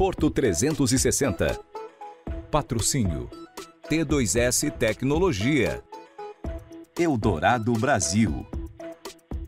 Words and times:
Porto 0.00 0.30
360. 0.30 1.60
Patrocínio 2.50 3.28
T2S 3.86 4.70
Tecnologia. 4.70 5.84
Eldorado 6.98 7.74
Brasil. 7.74 8.46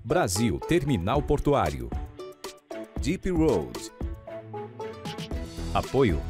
Brasil 0.04 0.60
Terminal 0.68 1.22
Portuário. 1.22 1.88
Deep 3.00 3.30
Road. 3.30 3.72
Apoio 5.72 6.20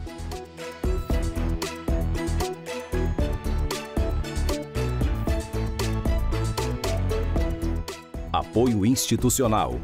Apoio 8.32 8.86
institucional. 8.86 9.80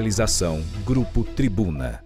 Realização 0.00 0.62
Grupo 0.82 1.22
Tribuna. 1.22 2.02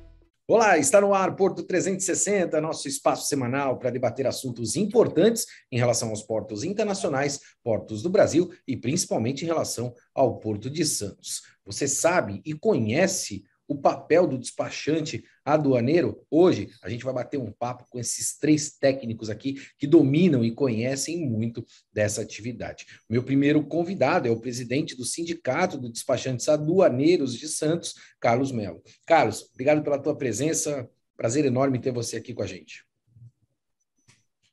Olá, 0.48 0.76
está 0.76 1.00
no 1.00 1.14
ar 1.14 1.36
Porto 1.36 1.62
360, 1.62 2.60
nosso 2.60 2.88
espaço 2.88 3.28
semanal 3.28 3.78
para 3.78 3.90
debater 3.90 4.26
assuntos 4.26 4.74
importantes 4.74 5.46
em 5.70 5.78
relação 5.78 6.08
aos 6.08 6.20
portos 6.20 6.64
internacionais, 6.64 7.38
portos 7.62 8.02
do 8.02 8.10
Brasil 8.10 8.50
e 8.66 8.76
principalmente 8.76 9.44
em 9.44 9.46
relação 9.46 9.94
ao 10.12 10.40
Porto 10.40 10.68
de 10.68 10.84
Santos. 10.84 11.42
Você 11.64 11.86
sabe 11.86 12.42
e 12.44 12.52
conhece 12.52 13.44
o 13.66 13.76
papel 13.76 14.26
do 14.26 14.38
despachante 14.38 15.24
aduaneiro. 15.44 16.24
Hoje 16.30 16.70
a 16.82 16.88
gente 16.88 17.04
vai 17.04 17.14
bater 17.14 17.38
um 17.38 17.52
papo 17.52 17.84
com 17.88 17.98
esses 17.98 18.38
três 18.38 18.76
técnicos 18.76 19.30
aqui 19.30 19.56
que 19.78 19.86
dominam 19.86 20.44
e 20.44 20.50
conhecem 20.50 21.28
muito 21.28 21.64
dessa 21.92 22.22
atividade. 22.22 22.86
Meu 23.08 23.22
primeiro 23.22 23.64
convidado 23.64 24.28
é 24.28 24.30
o 24.30 24.40
presidente 24.40 24.96
do 24.96 25.04
Sindicato 25.04 25.80
de 25.80 25.90
Despachantes 25.90 26.48
Aduaneiros 26.48 27.34
de 27.36 27.48
Santos, 27.48 27.94
Carlos 28.20 28.52
Melo. 28.52 28.82
Carlos, 29.06 29.48
obrigado 29.52 29.82
pela 29.82 29.98
tua 29.98 30.16
presença. 30.16 30.88
Prazer 31.16 31.44
enorme 31.44 31.78
ter 31.78 31.92
você 31.92 32.16
aqui 32.16 32.34
com 32.34 32.42
a 32.42 32.46
gente. 32.46 32.84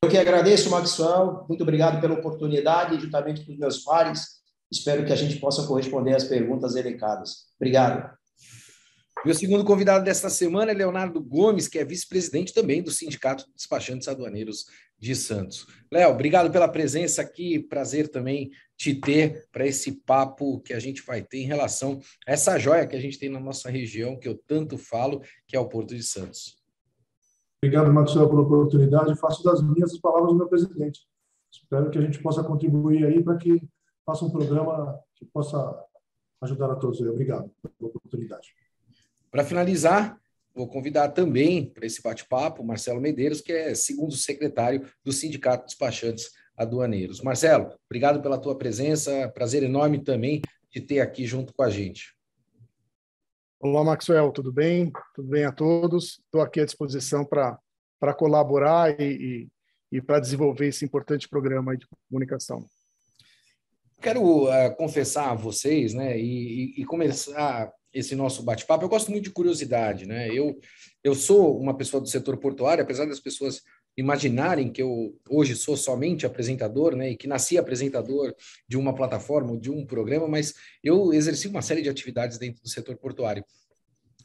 Eu 0.03 0.09
que 0.09 0.18
agradeço, 0.18 0.70
Maxwell. 0.70 1.46
Muito 1.48 1.62
obrigado 1.62 2.02
pela 2.02 2.16
oportunidade, 2.16 3.00
juntamente 3.00 3.46
com 3.46 3.52
os 3.52 3.58
meus 3.58 3.80
pares. 3.84 4.42
Espero 4.72 5.06
que 5.06 5.14
a 5.14 5.16
gente 5.16 5.38
possa 5.40 5.68
corresponder 5.68 6.16
às 6.16 6.23
perguntas 6.23 6.75
elencadas. 6.75 7.48
Obrigado. 7.59 8.09
Meu 9.23 9.36
segundo 9.36 9.64
convidado 9.64 10.03
desta 10.03 10.31
semana 10.31 10.72
é 10.72 10.73
Leonardo 10.73 11.22
Gomes, 11.22 11.67
que 11.67 11.77
é 11.77 11.86
vice-presidente 11.86 12.52
também 12.55 12.81
do 12.81 12.89
Sindicato 12.89 13.45
de 13.45 13.53
Despachantes 13.53 14.08
Aduaneiros 14.08 14.66
de 14.97 15.16
Santos. 15.16 15.67
Léo, 15.91 16.09
obrigado 16.09 16.52
pela 16.52 16.67
presença 16.67 17.22
aqui. 17.22 17.59
Prazer 17.59 18.08
também 18.08 18.50
te 18.75 18.95
ter 18.95 19.47
para 19.52 19.67
esse 19.67 19.91
papo 19.91 20.59
que 20.61 20.73
a 20.73 20.80
gente 20.80 21.03
vai 21.05 21.22
ter 21.22 21.38
em 21.38 21.45
relação 21.45 22.00
a 22.28 22.31
essa 22.31 22.58
joia 22.58 22.88
que 22.88 22.95
a 22.95 23.00
gente 23.00 23.19
tem 23.19 23.30
na 23.30 23.39
nossa 23.39 23.69
região, 23.69 24.17
que 24.17 24.28
eu 24.28 24.36
tanto 24.47 24.75
falo, 24.75 25.22
que 25.45 25.56
é 25.56 25.59
o 25.59 25.69
Porto 25.69 25.94
de 25.94 26.02
Santos. 26.02 26.59
Obrigado, 27.63 27.94
Maxwell, 27.94 28.28
pela 28.28 28.41
oportunidade. 28.41 29.16
Faço 29.19 29.44
das 29.44 29.61
minhas 29.61 29.94
as 29.94 30.00
palavras 30.00 30.31
do 30.31 30.38
meu 30.38 30.47
presidente. 30.47 31.02
Espero 31.52 31.91
que 31.91 32.00
a 32.00 32.02
gente 32.02 32.19
possa 32.23 32.44
contribuir 32.44 33.06
aí 33.06 33.23
para 33.23 33.38
que 33.38 33.61
faça 34.03 34.25
um 34.25 34.31
programa 34.31 35.00
que 35.16 35.25
possa 35.25 35.80
ajudar 36.41 36.72
a 36.72 36.75
todos. 36.75 37.00
Obrigado 37.02 37.52
pela 37.61 37.91
oportunidade. 37.91 38.56
Para 39.32 39.46
finalizar, 39.46 40.20
vou 40.54 40.68
convidar 40.68 41.08
também 41.09 41.66
para 41.66 41.86
esse 41.86 42.02
bate-papo 42.02 42.66
Marcelo 42.66 43.00
Medeiros, 43.00 43.40
que 43.40 43.53
é 43.53 43.74
segundo 43.74 44.14
secretário 44.14 44.86
do 45.06 45.14
Sindicato 45.14 45.64
dos 45.64 45.72
Despachantes 45.72 46.31
Aduaneiros. 46.58 47.22
Marcelo, 47.22 47.74
obrigado 47.86 48.22
pela 48.22 48.38
tua 48.38 48.58
presença, 48.58 49.30
prazer 49.30 49.64
enorme 49.64 50.03
também 50.03 50.41
de 50.70 50.81
ter 50.81 51.00
aqui 51.00 51.25
junto 51.25 51.53
com 51.53 51.64
a 51.64 51.70
gente. 51.70 52.14
Olá, 53.58 53.86
Maxwell, 53.86 54.31
tudo 54.31 54.52
bem? 54.52 54.91
Tudo 55.16 55.30
bem 55.30 55.46
a 55.46 55.52
todos? 55.53 56.20
Estou 56.25 56.41
aqui 56.41 56.59
à 56.59 56.66
disposição 56.66 57.24
para 57.24 58.14
colaborar 58.18 59.00
e, 59.00 59.47
e, 59.91 59.97
e 59.97 60.02
para 60.02 60.20
desenvolver 60.20 60.68
esse 60.68 60.84
importante 60.84 61.30
programa 61.30 61.78
de 61.78 61.88
comunicação. 62.09 62.66
Quero 64.02 64.50
uh, 64.50 64.75
confessar 64.75 65.30
a 65.30 65.36
vocês, 65.36 65.94
né, 65.94 66.20
e, 66.20 66.74
e, 66.75 66.84
começar 66.84 67.72
esse 67.94 68.16
nosso 68.16 68.44
bate-papo. 68.44 68.84
Eu 68.84 68.90
gosto 68.90 69.12
muito 69.12 69.25
de 69.25 69.31
curiosidade, 69.31 70.06
né? 70.06 70.29
Eu, 70.29 70.59
eu 71.03 71.16
sou 71.16 71.59
uma 71.59 71.75
pessoa 71.75 72.02
do 72.02 72.07
setor 72.07 72.38
portuário, 72.38 72.84
apesar 72.84 73.06
das 73.06 73.19
pessoas 73.19 73.62
imaginarem 73.97 74.72
que 74.72 74.81
eu 74.81 75.18
hoje 75.29 75.56
sou 75.56 75.75
somente 75.75 76.25
apresentador, 76.25 76.96
né, 76.96 77.12
e 77.12 77.18
que 77.18 77.28
nasci 77.28 77.57
apresentador 77.57 78.34
de 78.68 78.78
uma 78.78 78.96
plataforma, 78.96 79.57
de 79.57 79.69
um 79.69 79.85
programa, 79.85 80.28
mas 80.28 80.53
eu 80.84 81.13
exerci 81.13 81.47
uma 81.47 81.62
série 81.62 81.81
de 81.81 81.90
atividades 81.90 82.38
dentro 82.38 82.62
do 82.63 82.69
setor 82.69 82.96
portuário. 82.97 83.44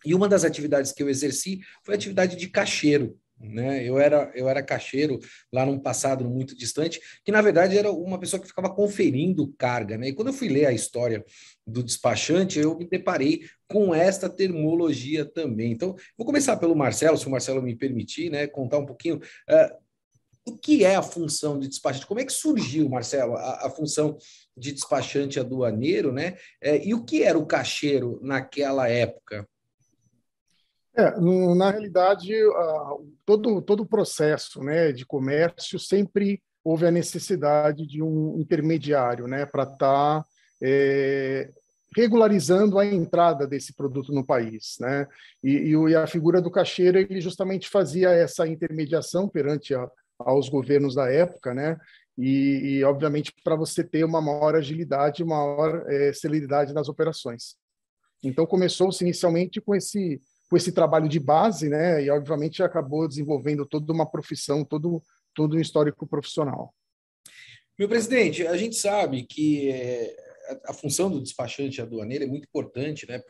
E 0.04 0.14
uma 0.14 0.28
das 0.28 0.44
atividades 0.44 0.92
que 0.92 1.02
eu 1.02 1.08
exerci 1.08 1.60
foi 1.82 1.94
a 1.94 1.96
atividade 1.96 2.36
de 2.36 2.48
caixeiro, 2.48 3.18
né? 3.38 3.84
Eu 3.84 3.98
era 3.98 4.30
eu 4.34 4.48
era 4.48 4.62
caixeiro 4.62 5.18
lá 5.52 5.64
num 5.66 5.78
passado 5.78 6.24
muito 6.24 6.56
distante, 6.56 7.00
que 7.24 7.32
na 7.32 7.42
verdade 7.42 7.76
era 7.76 7.90
uma 7.90 8.18
pessoa 8.18 8.40
que 8.40 8.48
ficava 8.48 8.74
conferindo 8.74 9.52
carga, 9.58 9.98
né? 9.98 10.08
E 10.08 10.12
quando 10.12 10.28
eu 10.28 10.34
fui 10.34 10.48
ler 10.48 10.66
a 10.66 10.72
história 10.72 11.24
do 11.66 11.82
despachante, 11.82 12.58
eu 12.58 12.76
me 12.76 12.88
deparei 12.88 13.42
com 13.68 13.94
esta 13.94 14.28
termologia 14.28 15.24
também. 15.24 15.72
Então, 15.72 15.94
vou 16.16 16.26
começar 16.26 16.56
pelo 16.56 16.76
Marcelo, 16.76 17.18
se 17.18 17.26
o 17.26 17.30
Marcelo 17.30 17.60
me 17.60 17.74
permitir, 17.74 18.30
né, 18.30 18.46
contar 18.46 18.78
um 18.78 18.86
pouquinho 18.86 19.16
uh, 19.16 19.86
o 20.46 20.56
que 20.56 20.84
é 20.84 20.94
a 20.94 21.02
função 21.02 21.58
de 21.58 21.66
despachante? 21.66 22.06
Como 22.06 22.20
é 22.20 22.24
que 22.24 22.32
surgiu, 22.32 22.88
Marcelo, 22.88 23.34
a, 23.34 23.66
a 23.66 23.70
função 23.70 24.16
de 24.56 24.72
despachante 24.72 25.40
aduaneiro, 25.40 26.12
né? 26.12 26.36
É, 26.62 26.86
e 26.86 26.94
o 26.94 27.04
que 27.04 27.24
era 27.24 27.36
o 27.36 27.46
caixeiro 27.46 28.20
naquela 28.22 28.88
época? 28.88 29.46
É, 30.96 31.20
na 31.54 31.70
realidade, 31.70 32.32
todo, 33.24 33.60
todo 33.60 33.82
o 33.82 33.86
processo 33.86 34.62
né, 34.62 34.92
de 34.92 35.04
comércio 35.04 35.78
sempre 35.78 36.42
houve 36.64 36.86
a 36.86 36.90
necessidade 36.90 37.86
de 37.86 38.02
um 38.02 38.40
intermediário 38.40 39.26
né, 39.26 39.44
para 39.44 39.64
estar 39.64 39.76
tá, 40.22 40.24
é, 40.62 41.50
regularizando 41.94 42.78
a 42.78 42.86
entrada 42.86 43.46
desse 43.46 43.74
produto 43.74 44.12
no 44.12 44.24
país. 44.24 44.76
Né? 44.80 45.06
E, 45.44 45.74
e, 45.74 45.94
a 45.94 46.06
figura 46.06 46.40
do 46.40 46.50
caixeiro 46.50 46.98
ele 46.98 47.20
justamente 47.20 47.68
fazia 47.68 48.10
essa 48.10 48.48
intermediação 48.48 49.28
perante 49.28 49.74
a, 49.74 49.88
aos 50.18 50.48
governos 50.48 50.94
da 50.94 51.10
época, 51.10 51.52
né? 51.52 51.76
e, 52.18 52.78
e 52.78 52.84
obviamente, 52.84 53.32
para 53.44 53.54
você 53.54 53.84
ter 53.84 54.04
uma 54.04 54.22
maior 54.22 54.54
agilidade, 54.54 55.22
maior 55.22 55.84
é, 55.88 56.12
celeridade 56.12 56.72
nas 56.72 56.88
operações. 56.88 57.56
Então, 58.24 58.46
começou-se 58.46 59.04
inicialmente 59.04 59.60
com 59.60 59.74
esse 59.74 60.20
com 60.48 60.56
esse 60.56 60.72
trabalho 60.72 61.08
de 61.08 61.18
base, 61.18 61.68
né? 61.68 62.02
E 62.02 62.10
obviamente 62.10 62.62
acabou 62.62 63.08
desenvolvendo 63.08 63.66
toda 63.66 63.92
uma 63.92 64.08
profissão, 64.08 64.64
todo 64.64 65.02
todo 65.36 65.56
um 65.56 65.60
histórico 65.60 66.06
profissional. 66.06 66.74
Meu 67.78 67.88
presidente, 67.88 68.46
a 68.46 68.56
gente 68.56 68.74
sabe 68.74 69.24
que 69.24 69.70
é, 69.70 70.25
a, 70.66 70.72
função 70.72 71.10
do 71.10 71.20
despachante 71.20 71.80
aduaneiro 71.80 72.24
é 72.24 72.26
muito 72.26 72.44
importante 72.44 73.06
né, 73.08 73.20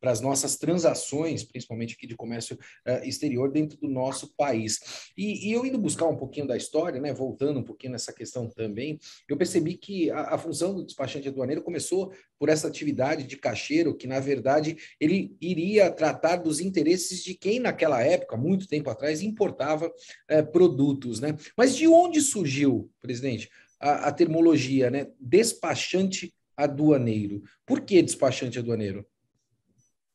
para 0.00 0.10
as 0.10 0.20
nossas 0.20 0.56
transações, 0.56 1.44
principalmente 1.44 1.94
aqui 1.94 2.06
de 2.06 2.16
comércio 2.16 2.56
uh, 2.86 3.04
exterior, 3.04 3.50
dentro 3.50 3.78
do 3.78 3.88
nosso 3.88 4.34
país. 4.36 5.12
E, 5.16 5.48
e, 5.48 5.52
eu 5.52 5.64
indo 5.64 5.78
buscar 5.78 6.06
um 6.06 6.16
pouquinho 6.16 6.46
da 6.46 6.56
história, 6.56 7.00
né, 7.00 7.12
voltando 7.12 7.60
um 7.60 7.64
pouquinho 7.64 7.92
nessa 7.92 8.12
questão 8.12 8.48
também, 8.48 8.98
eu 9.28 9.36
percebi 9.36 9.76
que 9.76 10.10
a, 10.10 10.34
a 10.34 10.38
função 10.38 10.74
do 10.74 10.84
despachante 10.84 11.28
aduaneiro 11.28 11.62
começou 11.62 12.12
por 12.38 12.48
essa 12.48 12.68
atividade 12.68 13.24
de 13.24 13.36
caixeiro, 13.36 13.96
que 13.96 14.06
na 14.06 14.20
verdade 14.20 14.76
ele 14.98 15.36
iria 15.40 15.90
tratar 15.90 16.36
dos 16.36 16.60
interesses 16.60 17.22
de 17.22 17.34
quem 17.34 17.60
naquela 17.60 18.02
época, 18.02 18.36
muito 18.36 18.66
tempo 18.66 18.90
atrás, 18.90 19.22
importava 19.22 19.86
uh, 19.86 20.52
produtos. 20.52 21.20
Né? 21.20 21.36
Mas 21.56 21.76
de 21.76 21.86
onde 21.86 22.20
surgiu, 22.20 22.90
presidente? 23.00 23.50
A, 23.78 24.08
a, 24.08 24.12
termologia, 24.12 24.90
né? 24.90 25.06
Despachante 25.18 26.34
aduaneiro. 26.64 27.42
Por 27.66 27.80
que 27.80 28.02
despachante 28.02 28.58
aduaneiro? 28.58 29.04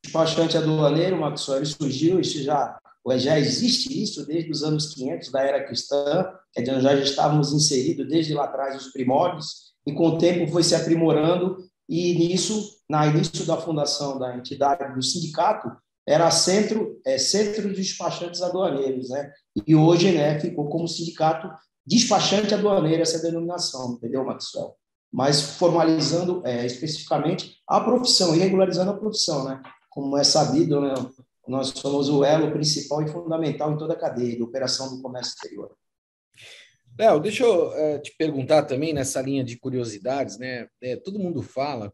Despachante 0.02 0.56
aduaneiro, 0.56 1.16
Maxwell, 1.16 1.58
ele 1.58 1.66
surgiu, 1.66 2.20
isso 2.20 2.42
já, 2.42 2.78
já 3.16 3.38
existe 3.38 4.02
isso 4.02 4.24
desde 4.24 4.50
os 4.50 4.62
anos 4.62 4.94
500 4.94 5.30
da 5.30 5.42
era 5.42 5.64
cristã, 5.64 6.32
dizer, 6.56 6.80
já 6.80 6.94
estávamos 6.94 7.52
inseridos 7.52 8.08
desde 8.08 8.34
lá 8.34 8.44
atrás 8.44 8.76
os 8.76 8.92
primórdios, 8.92 9.74
e 9.86 9.92
com 9.92 10.08
o 10.08 10.18
tempo 10.18 10.50
foi 10.50 10.62
se 10.62 10.74
aprimorando, 10.74 11.56
e 11.88 12.14
nisso, 12.14 12.78
na 12.88 13.06
início 13.06 13.44
da 13.46 13.56
fundação 13.56 14.18
da 14.18 14.36
entidade 14.36 14.94
do 14.94 15.02
sindicato, 15.02 15.70
era 16.06 16.30
centro, 16.30 17.00
é, 17.04 17.18
centro 17.18 17.68
de 17.68 17.76
despachantes 17.76 18.40
aduaneiros, 18.40 19.10
né? 19.10 19.32
E 19.66 19.74
hoje, 19.74 20.12
né, 20.12 20.38
ficou 20.38 20.68
como 20.68 20.86
sindicato 20.86 21.48
despachante 21.84 22.54
aduaneiro 22.54 23.02
essa 23.02 23.20
denominação, 23.20 23.94
entendeu, 23.94 24.24
Maxwell? 24.24 24.76
Mas 25.12 25.40
formalizando 25.40 26.42
é, 26.44 26.66
especificamente 26.66 27.62
a 27.66 27.80
profissão 27.80 28.34
e 28.34 28.38
regularizando 28.38 28.90
a 28.90 28.96
profissão, 28.96 29.44
né? 29.44 29.62
Como 29.90 30.16
é 30.16 30.24
sabido, 30.24 30.80
né? 30.80 30.94
nós 31.46 31.68
somos 31.68 32.08
o 32.08 32.24
elo 32.24 32.52
principal 32.52 33.02
e 33.02 33.08
fundamental 33.08 33.72
em 33.72 33.78
toda 33.78 33.94
a 33.94 33.98
cadeia 33.98 34.36
de 34.36 34.42
operação 34.42 34.94
do 34.94 35.00
comércio 35.00 35.34
exterior. 35.34 35.76
Léo, 36.98 37.20
deixa 37.20 37.44
eu 37.44 37.72
é, 37.74 37.98
te 37.98 38.14
perguntar 38.16 38.62
também 38.62 38.92
nessa 38.92 39.20
linha 39.20 39.44
de 39.44 39.58
curiosidades, 39.58 40.38
né? 40.38 40.66
É, 40.80 40.96
todo 40.96 41.18
mundo 41.18 41.42
fala 41.42 41.92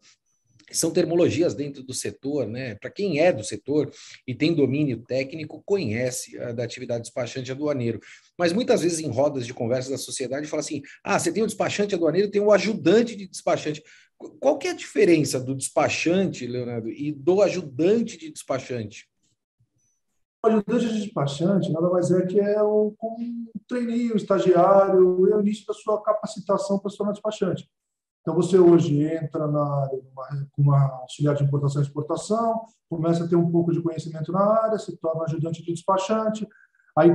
são 0.72 0.90
termologias 0.90 1.54
dentro 1.54 1.82
do 1.82 1.94
setor, 1.94 2.46
né? 2.46 2.74
Para 2.76 2.90
quem 2.90 3.20
é 3.20 3.32
do 3.32 3.44
setor 3.44 3.90
e 4.26 4.34
tem 4.34 4.54
domínio 4.54 5.02
técnico, 5.02 5.62
conhece 5.64 6.38
a 6.38 6.52
da 6.52 6.64
atividade 6.64 7.02
despachante 7.02 7.50
aduaneiro. 7.50 8.00
Mas 8.38 8.52
muitas 8.52 8.82
vezes 8.82 9.00
em 9.00 9.10
rodas 9.10 9.46
de 9.46 9.54
conversa 9.54 9.90
da 9.90 9.98
sociedade 9.98 10.46
fala 10.46 10.60
assim: 10.60 10.82
ah, 11.04 11.18
você 11.18 11.32
tem 11.32 11.42
o 11.42 11.46
despachante 11.46 11.94
aduaneiro, 11.94 12.30
tem 12.30 12.40
o 12.40 12.52
ajudante 12.52 13.16
de 13.16 13.28
despachante. 13.28 13.82
Qual 14.40 14.58
que 14.58 14.68
é 14.68 14.70
a 14.70 14.76
diferença 14.76 15.40
do 15.40 15.54
despachante, 15.54 16.46
Leonardo, 16.46 16.88
e 16.88 17.12
do 17.12 17.42
ajudante 17.42 18.16
de 18.16 18.30
despachante? 18.30 19.08
O 20.44 20.48
ajudante 20.48 20.88
de 20.88 21.02
despachante 21.02 21.72
nada 21.72 21.88
mais 21.88 22.10
é 22.10 22.26
que 22.26 22.40
é 22.40 22.62
um, 22.62 22.94
um 23.02 23.46
um 23.72 24.16
estagiário, 24.16 25.28
é 25.30 25.36
o 25.36 25.40
início 25.40 25.64
da 25.66 25.72
sua 25.72 26.02
capacitação 26.02 26.78
para 26.78 26.90
se 26.90 26.96
tornar 26.96 27.12
despachante. 27.12 27.68
Então, 28.22 28.34
você 28.34 28.56
hoje 28.56 29.02
entra 29.02 29.48
na 29.48 29.82
área 29.82 30.00
com 30.52 30.62
uma 30.62 30.86
auxiliar 31.00 31.34
de 31.34 31.42
importação 31.42 31.82
e 31.82 31.84
exportação, 31.84 32.62
começa 32.88 33.24
a 33.24 33.28
ter 33.28 33.36
um 33.36 33.50
pouco 33.50 33.72
de 33.72 33.82
conhecimento 33.82 34.30
na 34.30 34.40
área, 34.40 34.78
se 34.78 34.96
torna 34.96 35.24
ajudante 35.24 35.60
de 35.62 35.72
despachante. 35.72 36.46
Aí, 36.96 37.10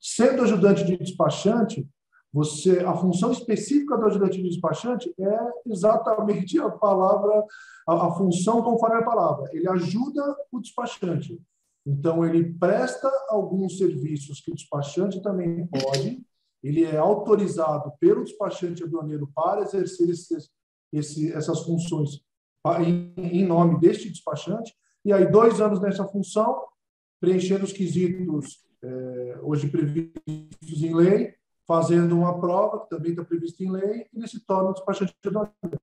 sendo 0.00 0.42
ajudante 0.42 0.84
de 0.84 0.96
despachante, 0.96 1.88
você 2.32 2.78
a 2.80 2.94
função 2.94 3.32
específica 3.32 3.96
do 3.96 4.06
ajudante 4.06 4.40
de 4.40 4.48
despachante 4.48 5.12
é 5.18 5.38
exatamente 5.66 6.58
a 6.58 6.70
palavra, 6.70 7.44
a, 7.86 8.06
a 8.06 8.10
função 8.12 8.62
conforme 8.62 8.96
a 8.96 9.04
palavra. 9.04 9.50
Ele 9.52 9.68
ajuda 9.68 10.36
o 10.50 10.60
despachante. 10.60 11.40
Então, 11.84 12.24
ele 12.24 12.54
presta 12.54 13.10
alguns 13.28 13.76
serviços 13.78 14.40
que 14.40 14.52
o 14.52 14.54
despachante 14.54 15.20
também 15.20 15.66
pode, 15.66 16.24
ele 16.62 16.84
é 16.84 16.96
autorizado 16.96 17.92
pelo 17.98 18.24
despachante 18.24 18.84
aduaneiro 18.84 19.30
para 19.34 19.62
exercer 19.62 20.08
esses, 20.08 20.50
esse, 20.92 21.32
essas 21.32 21.62
funções 21.62 22.20
em, 22.80 23.12
em, 23.16 23.44
nome 23.44 23.80
deste 23.80 24.08
despachante, 24.08 24.72
e 25.04 25.12
aí 25.12 25.30
dois 25.30 25.60
anos 25.60 25.80
nessa 25.80 26.06
função, 26.06 26.64
preenchendo 27.20 27.64
os 27.64 27.72
quesitos 27.72 28.64
é, 28.82 29.38
hoje 29.42 29.68
previstos 29.68 30.82
em 30.82 30.94
lei, 30.94 31.34
fazendo 31.66 32.16
uma 32.16 32.40
prova, 32.40 32.80
que 32.80 32.90
também 32.90 33.10
está 33.10 33.24
prevista 33.24 33.62
em 33.64 33.70
lei, 33.70 34.06
e 34.12 34.18
ele 34.18 34.28
se 34.28 34.44
torna 34.44 34.72
despachante 34.72 35.14
aduaneiro. 35.24 35.80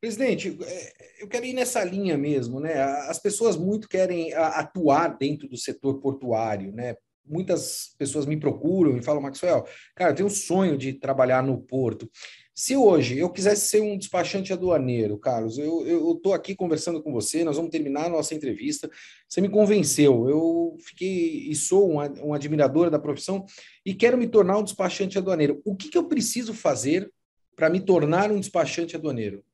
Presidente, 0.00 0.56
é, 0.62 1.22
eu 1.22 1.28
quero 1.28 1.44
ir 1.44 1.52
nessa 1.52 1.82
linha 1.82 2.16
mesmo, 2.16 2.60
né? 2.60 2.80
As 3.08 3.18
pessoas 3.18 3.56
muito 3.56 3.88
querem 3.88 4.32
atuar 4.32 5.16
dentro 5.16 5.48
do 5.48 5.56
setor 5.56 6.00
portuário, 6.00 6.72
né? 6.72 6.96
Muitas 7.28 7.94
pessoas 7.98 8.26
me 8.26 8.36
procuram 8.36 8.96
e 8.96 9.02
falam, 9.02 9.22
Maxwell, 9.22 9.64
cara, 9.94 10.12
eu 10.12 10.14
tenho 10.14 10.26
um 10.26 10.30
sonho 10.30 10.76
de 10.76 10.92
trabalhar 10.92 11.42
no 11.42 11.60
porto. 11.60 12.10
Se 12.54 12.76
hoje 12.76 13.16
eu 13.16 13.30
quisesse 13.30 13.68
ser 13.68 13.80
um 13.80 13.96
despachante 13.96 14.52
aduaneiro, 14.52 15.16
Carlos, 15.16 15.58
eu 15.58 16.12
estou 16.16 16.34
aqui 16.34 16.56
conversando 16.56 17.00
com 17.00 17.12
você, 17.12 17.44
nós 17.44 17.56
vamos 17.56 17.70
terminar 17.70 18.06
a 18.06 18.08
nossa 18.08 18.34
entrevista. 18.34 18.90
Você 19.28 19.40
me 19.40 19.48
convenceu, 19.48 20.28
eu 20.28 20.76
fiquei 20.80 21.48
e 21.48 21.54
sou 21.54 21.88
um, 21.88 21.98
um 22.26 22.34
admirador 22.34 22.90
da 22.90 22.98
profissão 22.98 23.46
e 23.86 23.94
quero 23.94 24.18
me 24.18 24.26
tornar 24.26 24.58
um 24.58 24.64
despachante 24.64 25.16
aduaneiro. 25.16 25.62
O 25.64 25.76
que, 25.76 25.88
que 25.88 25.96
eu 25.96 26.08
preciso 26.08 26.52
fazer 26.52 27.08
para 27.54 27.70
me 27.70 27.78
tornar 27.78 28.32
um 28.32 28.40
despachante 28.40 28.96
aduaneiro? 28.96 29.44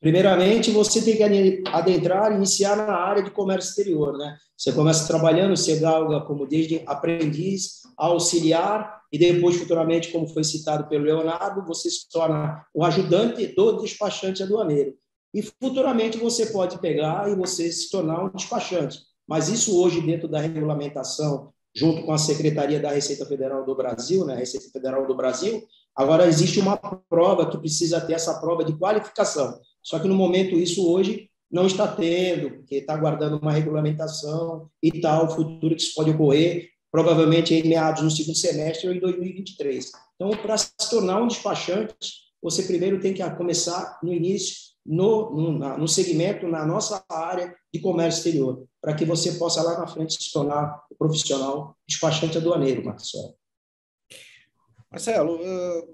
Primeiramente, 0.00 0.70
você 0.70 1.02
tem 1.02 1.16
que 1.16 1.62
adentrar, 1.68 2.32
iniciar 2.32 2.76
na 2.76 2.94
área 2.94 3.22
de 3.22 3.30
comércio 3.30 3.70
exterior, 3.70 4.16
né? 4.16 4.36
Você 4.56 4.72
começa 4.72 5.06
trabalhando, 5.06 5.56
você 5.56 5.78
galga 5.78 6.20
como 6.20 6.46
desde 6.46 6.82
aprendiz, 6.86 7.82
auxiliar 7.96 9.00
e 9.12 9.18
depois 9.18 9.56
futuramente, 9.56 10.10
como 10.10 10.28
foi 10.28 10.44
citado 10.44 10.88
pelo 10.88 11.04
Leonardo, 11.04 11.64
você 11.64 11.90
se 11.90 12.08
torna 12.10 12.64
o 12.74 12.84
ajudante 12.84 13.46
do 13.54 13.80
despachante 13.80 14.42
aduaneiro. 14.42 14.94
E 15.32 15.42
futuramente 15.42 16.18
você 16.18 16.46
pode 16.46 16.78
pegar 16.78 17.30
e 17.30 17.34
você 17.34 17.70
se 17.70 17.90
tornar 17.90 18.24
um 18.24 18.30
despachante. 18.30 19.00
Mas 19.28 19.48
isso 19.48 19.78
hoje 19.78 20.00
dentro 20.00 20.28
da 20.28 20.40
regulamentação, 20.40 21.52
junto 21.74 22.04
com 22.04 22.12
a 22.12 22.18
Secretaria 22.18 22.80
da 22.80 22.90
Receita 22.90 23.26
Federal 23.26 23.64
do 23.64 23.74
Brasil, 23.74 24.24
né, 24.24 24.34
Receita 24.36 24.70
Federal 24.70 25.06
do 25.06 25.14
Brasil, 25.14 25.62
agora 25.94 26.26
existe 26.26 26.58
uma 26.58 26.76
prova 26.76 27.50
que 27.50 27.58
precisa 27.58 28.00
ter 28.00 28.14
essa 28.14 28.40
prova 28.40 28.64
de 28.64 28.72
qualificação. 28.78 29.60
Só 29.86 30.00
que 30.00 30.08
no 30.08 30.16
momento 30.16 30.56
isso 30.56 30.90
hoje 30.90 31.30
não 31.48 31.64
está 31.64 31.86
tendo, 31.86 32.50
porque 32.56 32.74
está 32.74 32.92
aguardando 32.92 33.38
uma 33.38 33.52
regulamentação 33.52 34.68
e 34.82 35.00
tal, 35.00 35.30
futuro 35.30 35.76
que 35.76 35.82
isso 35.82 35.94
pode 35.94 36.10
ocorrer, 36.10 36.70
provavelmente 36.90 37.54
em 37.54 37.68
meados 37.68 38.02
no 38.02 38.10
segundo 38.10 38.36
semestre 38.36 38.88
ou 38.88 38.94
em 38.94 38.98
2023. 38.98 39.92
Então, 40.16 40.30
para 40.42 40.58
se 40.58 40.90
tornar 40.90 41.22
um 41.22 41.28
despachante, 41.28 41.96
você 42.42 42.64
primeiro 42.64 42.98
tem 42.98 43.14
que 43.14 43.30
começar 43.36 44.00
no 44.02 44.12
início, 44.12 44.56
no, 44.84 45.30
no, 45.30 45.78
no 45.78 45.86
segmento, 45.86 46.48
na 46.48 46.66
nossa 46.66 47.04
área 47.08 47.54
de 47.72 47.78
comércio 47.78 48.18
exterior, 48.18 48.66
para 48.80 48.92
que 48.92 49.04
você 49.04 49.34
possa 49.34 49.62
lá 49.62 49.78
na 49.78 49.86
frente 49.86 50.20
se 50.20 50.32
tornar 50.32 50.82
profissional 50.98 51.76
despachante 51.88 52.38
aduaneiro, 52.38 52.84
Marcelo. 52.84 53.36
Marcelo, 54.90 55.38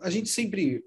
a 0.01 0.09
gente 0.09 0.31
sempre 0.31 0.83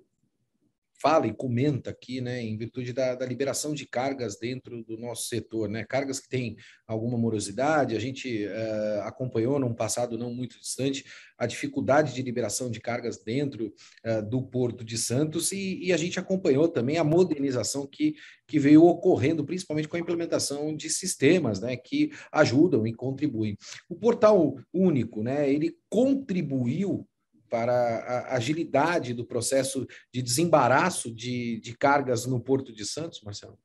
fala 1.05 1.27
e 1.27 1.33
comenta 1.35 1.91
aqui, 1.91 2.19
né, 2.19 2.41
em 2.41 2.57
virtude 2.57 2.91
da, 2.91 3.13
da, 3.13 3.27
liberação 3.27 3.75
de 3.75 3.85
cargas 3.85 4.39
dentro 4.39 4.83
do 4.83 4.97
nosso 4.97 5.27
setor, 5.27 5.69
né, 5.69 5.85
cargas 5.87 6.19
que 6.19 6.27
têm 6.27 6.55
alguma 6.87 7.15
morosidade, 7.15 7.95
a 7.95 7.99
gente 7.99 8.43
uh, 8.47 9.01
acompanhou 9.03 9.59
num 9.59 9.71
passado 9.71 10.17
não 10.17 10.33
muito 10.33 10.59
distante 10.59 11.05
a 11.37 11.45
dificuldade 11.45 12.15
de 12.15 12.23
liberação 12.23 12.71
de 12.71 12.81
cargas 12.81 13.21
dentro 13.23 13.71
uh, 14.03 14.27
do 14.27 14.41
Porto 14.41 14.83
de 14.83 14.97
Santos 14.97 15.51
e, 15.51 15.77
e, 15.79 15.93
a 15.93 15.97
gente 15.97 16.19
acompanhou 16.19 16.67
também 16.67 16.97
a 16.97 17.03
modernização 17.03 17.85
que, 17.85 18.15
que 18.47 18.57
veio 18.57 18.83
ocorrendo, 18.83 19.45
principalmente 19.45 19.87
com 19.87 19.97
a 19.97 19.99
implementação 19.99 20.75
de 20.75 20.89
sistemas, 20.89 21.59
né, 21.59 21.77
que 21.77 22.09
ajudam 22.31 22.87
e 22.87 22.91
contribuem. 22.91 23.55
O 23.87 23.95
portal 23.95 24.55
único, 24.73 25.21
né, 25.21 25.47
ele 25.53 25.77
contribuiu 25.87 27.07
para 27.55 27.71
a 27.71 28.35
agilidade 28.35 29.13
do 29.13 29.25
processo 29.25 29.87
de 30.13 30.21
desembaraço 30.21 31.09
de, 31.09 31.61
de 31.61 31.77
cargas 31.77 32.25
no 32.25 32.38
Porto 32.38 32.74
de 32.74 32.85
Santos, 32.85 33.21
Marcelo? 33.24 33.57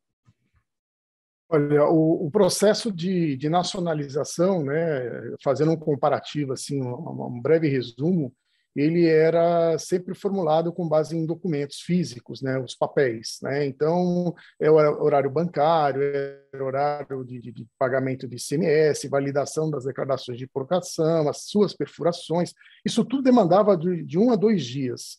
Olha, 1.48 1.84
o, 1.86 2.26
o 2.26 2.30
processo 2.30 2.92
de, 2.92 3.36
de, 3.36 3.48
nacionalização, 3.48 4.62
né, 4.62 5.34
fazendo 5.42 5.72
um 5.72 5.76
comparativo, 5.76 6.52
assim, 6.52 6.80
um, 6.80 7.26
um 7.26 7.42
breve 7.42 7.68
resumo, 7.68 8.32
ele 8.74 9.06
era 9.06 9.76
sempre 9.78 10.14
formulado 10.14 10.72
com 10.72 10.88
base 10.88 11.16
em 11.16 11.26
documentos 11.26 11.80
físicos, 11.80 12.40
né, 12.40 12.58
os 12.58 12.74
papéis. 12.74 13.38
Né? 13.42 13.66
Então, 13.66 14.34
é 14.60 14.70
horário 14.70 15.30
bancário, 15.30 16.02
é 16.02 16.62
horário 16.62 17.24
de, 17.24 17.40
de, 17.40 17.52
de, 17.52 17.66
pagamento 17.78 18.28
de 18.28 18.36
ICMS, 18.36 19.08
validação 19.08 19.70
das 19.70 19.84
declarações 19.84 20.38
de 20.38 20.44
importação, 20.44 21.28
as 21.28 21.44
suas 21.44 21.74
perfurações. 21.74 22.54
Isso 22.84 23.04
tudo 23.04 23.22
demandava 23.22 23.76
de, 23.76 24.04
de 24.04 24.18
um 24.18 24.30
a 24.30 24.36
dois 24.36 24.64
dias. 24.64 25.18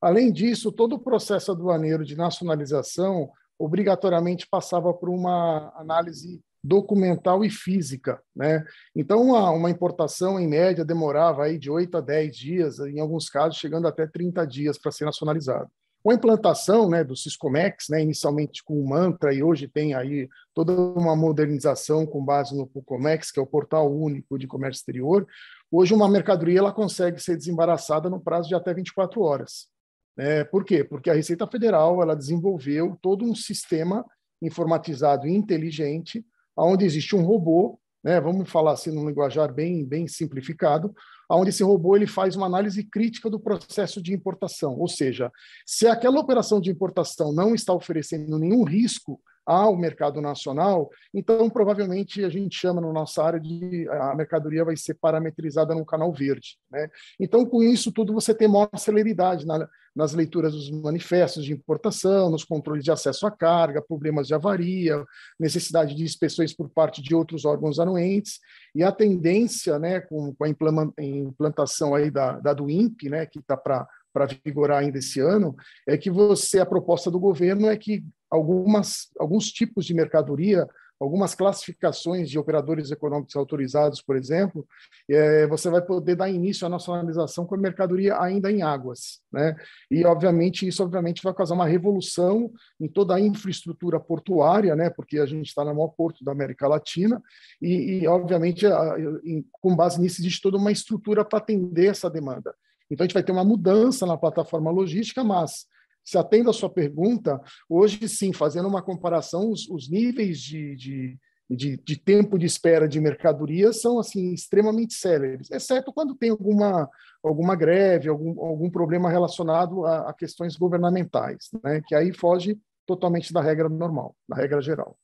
Além 0.00 0.32
disso, 0.32 0.72
todo 0.72 0.94
o 0.94 1.02
processo 1.02 1.52
aduaneiro 1.52 2.04
de 2.04 2.16
nacionalização 2.16 3.30
obrigatoriamente 3.58 4.48
passava 4.48 4.92
por 4.94 5.10
uma 5.10 5.70
análise 5.76 6.40
documental 6.62 7.44
e 7.44 7.50
física. 7.50 8.20
Né? 8.34 8.64
Então, 8.94 9.22
uma, 9.22 9.50
uma, 9.50 9.70
importação, 9.70 10.38
em 10.38 10.48
média, 10.48 10.84
demorava 10.84 11.44
aí 11.44 11.58
de 11.58 11.70
8 11.70 11.96
a 11.96 12.00
10 12.00 12.36
dias, 12.36 12.78
em 12.80 13.00
alguns 13.00 13.28
casos, 13.28 13.58
chegando 13.58 13.88
até 13.88 14.06
30 14.06 14.46
dias 14.46 14.78
para 14.78 14.92
ser 14.92 15.04
nacionalizado. 15.04 15.70
A 16.08 16.14
implantação 16.14 16.88
né, 16.88 17.04
do 17.04 17.14
Siscomex, 17.14 17.88
né, 17.90 18.02
inicialmente 18.02 18.64
com 18.64 18.80
o 18.80 18.88
Mantra, 18.88 19.34
e 19.34 19.42
hoje 19.42 19.68
tem 19.68 19.94
aí 19.94 20.28
toda 20.54 20.72
uma 20.72 21.14
modernização 21.14 22.06
com 22.06 22.24
base 22.24 22.56
no 22.56 22.66
Pucomex, 22.66 23.30
que 23.30 23.38
é 23.38 23.42
o 23.42 23.46
portal 23.46 23.92
único 23.92 24.38
de 24.38 24.46
comércio 24.46 24.80
exterior, 24.80 25.26
hoje 25.70 25.92
uma 25.92 26.08
mercadoria 26.08 26.58
ela 26.58 26.72
consegue 26.72 27.20
ser 27.22 27.36
desembaraçada 27.36 28.08
no 28.08 28.18
prazo 28.18 28.48
de 28.48 28.54
até 28.54 28.72
24 28.72 29.20
horas. 29.20 29.68
É, 30.16 30.42
por 30.42 30.64
quê? 30.64 30.82
Porque 30.82 31.10
a 31.10 31.14
Receita 31.14 31.46
Federal 31.46 32.02
ela 32.02 32.16
desenvolveu 32.16 32.96
todo 33.02 33.24
um 33.24 33.34
sistema 33.34 34.04
informatizado 34.42 35.26
e 35.26 35.34
inteligente 35.34 36.24
onde 36.56 36.84
existe 36.84 37.16
um 37.16 37.22
robô, 37.24 37.78
né, 38.02 38.20
vamos 38.20 38.50
falar 38.50 38.72
assim 38.72 38.90
num 38.90 39.06
linguajar 39.06 39.52
bem, 39.52 39.84
bem 39.84 40.08
simplificado, 40.08 40.94
onde 41.28 41.50
esse 41.50 41.62
robô 41.62 41.96
ele 41.96 42.06
faz 42.06 42.34
uma 42.34 42.46
análise 42.46 42.82
crítica 42.82 43.28
do 43.28 43.38
processo 43.38 44.02
de 44.02 44.12
importação, 44.12 44.78
ou 44.78 44.88
seja, 44.88 45.30
se 45.66 45.86
aquela 45.86 46.18
operação 46.18 46.60
de 46.60 46.70
importação 46.70 47.32
não 47.32 47.54
está 47.54 47.72
oferecendo 47.72 48.38
nenhum 48.38 48.64
risco 48.64 49.20
ao 49.44 49.76
mercado 49.76 50.20
nacional, 50.20 50.90
então 51.12 51.48
provavelmente 51.50 52.24
a 52.24 52.28
gente 52.28 52.56
chama 52.56 52.80
na 52.80 52.92
nossa 52.92 53.22
área 53.22 53.40
de 53.40 53.88
a 53.88 54.14
mercadoria 54.14 54.64
vai 54.64 54.76
ser 54.76 54.94
parametrizada 54.94 55.74
no 55.74 55.84
canal 55.84 56.12
verde. 56.12 56.56
Né? 56.70 56.88
Então, 57.18 57.44
com 57.44 57.62
isso 57.62 57.90
tudo, 57.92 58.12
você 58.12 58.34
tem 58.34 58.46
maior 58.46 58.70
celeridade 58.76 59.46
na, 59.46 59.68
nas 59.94 60.12
leituras 60.12 60.52
dos 60.52 60.70
manifestos 60.70 61.44
de 61.44 61.52
importação, 61.52 62.30
nos 62.30 62.44
controles 62.44 62.84
de 62.84 62.90
acesso 62.90 63.26
à 63.26 63.30
carga, 63.30 63.82
problemas 63.82 64.26
de 64.26 64.34
avaria, 64.34 65.04
necessidade 65.38 65.94
de 65.94 66.04
inspeções 66.04 66.54
por 66.54 66.68
parte 66.70 67.02
de 67.02 67.14
outros 67.14 67.44
órgãos 67.44 67.78
anuentes, 67.78 68.38
e 68.74 68.82
a 68.82 68.92
tendência, 68.92 69.78
né, 69.78 70.00
com, 70.00 70.34
com 70.34 70.44
a 70.44 70.48
implantação 70.48 71.94
aí 71.94 72.10
da, 72.10 72.38
da 72.38 72.52
do 72.52 72.70
INPE, 72.70 73.10
né, 73.10 73.26
que 73.26 73.38
está 73.38 73.56
para 73.56 73.86
para 74.12 74.26
vigorar 74.44 74.80
ainda 74.80 74.98
esse 74.98 75.20
ano, 75.20 75.54
é 75.86 75.96
que 75.96 76.10
você 76.10 76.58
a 76.58 76.66
proposta 76.66 77.12
do 77.12 77.20
governo 77.20 77.68
é 77.68 77.76
que 77.76 78.04
algumas 78.30 79.08
alguns 79.18 79.50
tipos 79.50 79.84
de 79.84 79.94
mercadoria, 79.94 80.66
algumas 81.00 81.34
classificações 81.34 82.28
de 82.28 82.38
operadores 82.38 82.90
econômicos 82.90 83.34
autorizados, 83.34 84.02
por 84.02 84.16
exemplo, 84.16 84.66
é, 85.08 85.46
você 85.46 85.70
vai 85.70 85.80
poder 85.80 86.14
dar 86.14 86.28
início 86.28 86.66
à 86.66 86.70
nacionalização 86.70 87.46
com 87.46 87.54
a 87.54 87.58
mercadoria 87.58 88.20
ainda 88.20 88.52
em 88.52 88.62
águas, 88.62 89.20
né? 89.32 89.56
E 89.90 90.04
obviamente 90.04 90.68
isso 90.68 90.82
obviamente 90.82 91.22
vai 91.22 91.32
causar 91.32 91.54
uma 91.54 91.66
revolução 91.66 92.52
em 92.78 92.86
toda 92.86 93.14
a 93.14 93.20
infraestrutura 93.20 93.98
portuária, 93.98 94.76
né? 94.76 94.90
Porque 94.90 95.18
a 95.18 95.26
gente 95.26 95.46
está 95.46 95.64
no 95.64 95.74
maior 95.74 95.88
porto 95.88 96.22
da 96.22 96.32
América 96.32 96.68
Latina 96.68 97.22
e, 97.60 98.02
e 98.02 98.06
obviamente 98.06 98.66
a, 98.66 98.96
em, 99.24 99.44
com 99.50 99.74
base 99.74 100.00
nisso 100.00 100.20
existe 100.20 100.42
toda 100.42 100.58
uma 100.58 100.70
estrutura 100.70 101.24
para 101.24 101.38
atender 101.38 101.86
essa 101.86 102.10
demanda. 102.10 102.54
Então, 102.90 103.04
a 103.04 103.06
gente 103.06 103.14
vai 103.14 103.22
ter 103.22 103.32
uma 103.32 103.44
mudança 103.44 104.04
na 104.04 104.16
plataforma 104.16 104.70
logística, 104.70 105.22
mas, 105.22 105.66
se 106.04 106.18
atendo 106.18 106.50
à 106.50 106.52
sua 106.52 106.70
pergunta, 106.70 107.40
hoje 107.68 108.08
sim, 108.08 108.32
fazendo 108.32 108.68
uma 108.68 108.82
comparação, 108.82 109.50
os, 109.50 109.68
os 109.68 109.90
níveis 109.90 110.38
de, 110.38 110.76
de, 110.76 111.18
de, 111.48 111.76
de, 111.76 111.96
tempo 111.96 112.38
de 112.38 112.46
espera 112.46 112.88
de 112.88 113.00
mercadorias 113.00 113.80
são 113.80 113.98
assim 113.98 114.32
extremamente 114.32 114.94
céleres, 114.94 115.50
exceto 115.50 115.92
quando 115.92 116.14
tem 116.14 116.30
alguma, 116.30 116.88
alguma 117.22 117.54
greve, 117.54 118.08
algum, 118.08 118.40
algum 118.40 118.70
problema 118.70 119.10
relacionado 119.10 119.84
a, 119.84 120.10
a 120.10 120.12
questões 120.12 120.56
governamentais, 120.56 121.48
né? 121.62 121.80
que 121.86 121.94
aí 121.94 122.12
foge 122.12 122.58
totalmente 122.86 123.32
da 123.32 123.40
regra 123.40 123.68
normal, 123.68 124.16
da 124.28 124.36
regra 124.36 124.60
geral. 124.60 124.96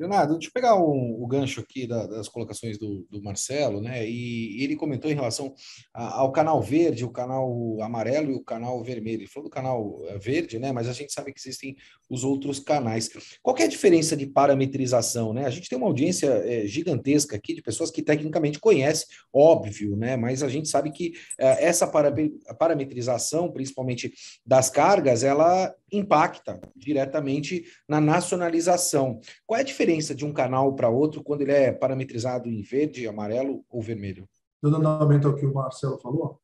Leonardo, 0.00 0.32
deixa 0.32 0.48
eu 0.48 0.52
pegar 0.54 0.76
o, 0.76 1.22
o 1.22 1.26
gancho 1.26 1.60
aqui 1.60 1.86
da, 1.86 2.06
das 2.06 2.26
colocações 2.26 2.78
do, 2.78 3.06
do, 3.10 3.22
Marcelo, 3.22 3.82
né? 3.82 4.08
E, 4.08 4.64
ele 4.64 4.74
comentou 4.74 5.10
em 5.10 5.14
relação 5.14 5.54
a, 5.92 6.20
ao 6.20 6.32
canal 6.32 6.62
verde, 6.62 7.04
o 7.04 7.10
canal 7.10 7.76
amarelo 7.82 8.30
e 8.30 8.34
o 8.34 8.42
canal 8.42 8.82
vermelho. 8.82 9.20
Ele 9.20 9.28
falou 9.28 9.50
do 9.50 9.52
canal 9.52 10.00
eh, 10.08 10.18
verde, 10.18 10.58
né? 10.58 10.72
Mas 10.72 10.88
a 10.88 10.94
gente 10.94 11.12
sabe 11.12 11.34
que 11.34 11.38
existem 11.38 11.76
os 12.08 12.24
outros 12.24 12.58
canais. 12.58 13.10
Qual 13.42 13.54
é 13.58 13.64
a 13.64 13.68
diferença 13.68 14.16
de 14.16 14.26
parametrização, 14.26 15.34
né? 15.34 15.44
A 15.44 15.50
gente 15.50 15.68
tem 15.68 15.76
uma 15.76 15.86
audiência 15.86 16.28
é, 16.28 16.66
gigantesca 16.66 17.36
aqui 17.36 17.54
de 17.54 17.60
pessoas 17.60 17.90
que 17.90 18.02
tecnicamente 18.02 18.58
conhecem, 18.58 19.06
óbvio, 19.30 19.96
né? 19.96 20.16
Mas 20.16 20.42
a 20.42 20.48
gente 20.48 20.68
sabe 20.70 20.92
que 20.92 21.12
é, 21.38 21.66
essa 21.66 21.86
para, 21.86 22.10
parametrização, 22.58 23.52
principalmente 23.52 24.14
das 24.46 24.70
cargas, 24.70 25.22
ela 25.22 25.74
impacta 25.92 26.60
diretamente 26.76 27.64
na 27.88 28.00
nacionalização. 28.00 29.20
Qual 29.46 29.58
é 29.58 29.62
a 29.62 29.64
diferença 29.64 30.14
de 30.14 30.24
um 30.24 30.32
canal 30.32 30.74
para 30.74 30.88
outro 30.88 31.22
quando 31.22 31.42
ele 31.42 31.52
é 31.52 31.72
parametrizado 31.72 32.48
em 32.48 32.62
verde, 32.62 33.06
amarelo 33.06 33.64
ou 33.68 33.82
vermelho? 33.82 34.28
Dando 34.62 34.76
andamento 34.76 35.28
ao 35.28 35.34
que 35.34 35.46
o 35.46 35.54
Marcelo 35.54 35.98
falou, 35.98 36.40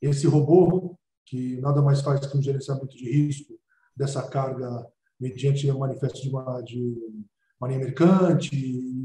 esse 0.00 0.26
robô, 0.26 0.98
que 1.24 1.60
nada 1.60 1.80
mais 1.80 2.00
faz 2.02 2.26
que 2.26 2.36
um 2.36 2.42
gerenciamento 2.42 2.96
de 2.96 3.10
risco 3.10 3.58
dessa 3.96 4.22
carga 4.28 4.86
mediante 5.18 5.70
o 5.70 5.78
manifesto 5.78 6.20
de, 6.20 6.28
uma, 6.28 6.60
de 6.60 6.96
marinha 7.58 7.78
mercante, 7.78 8.54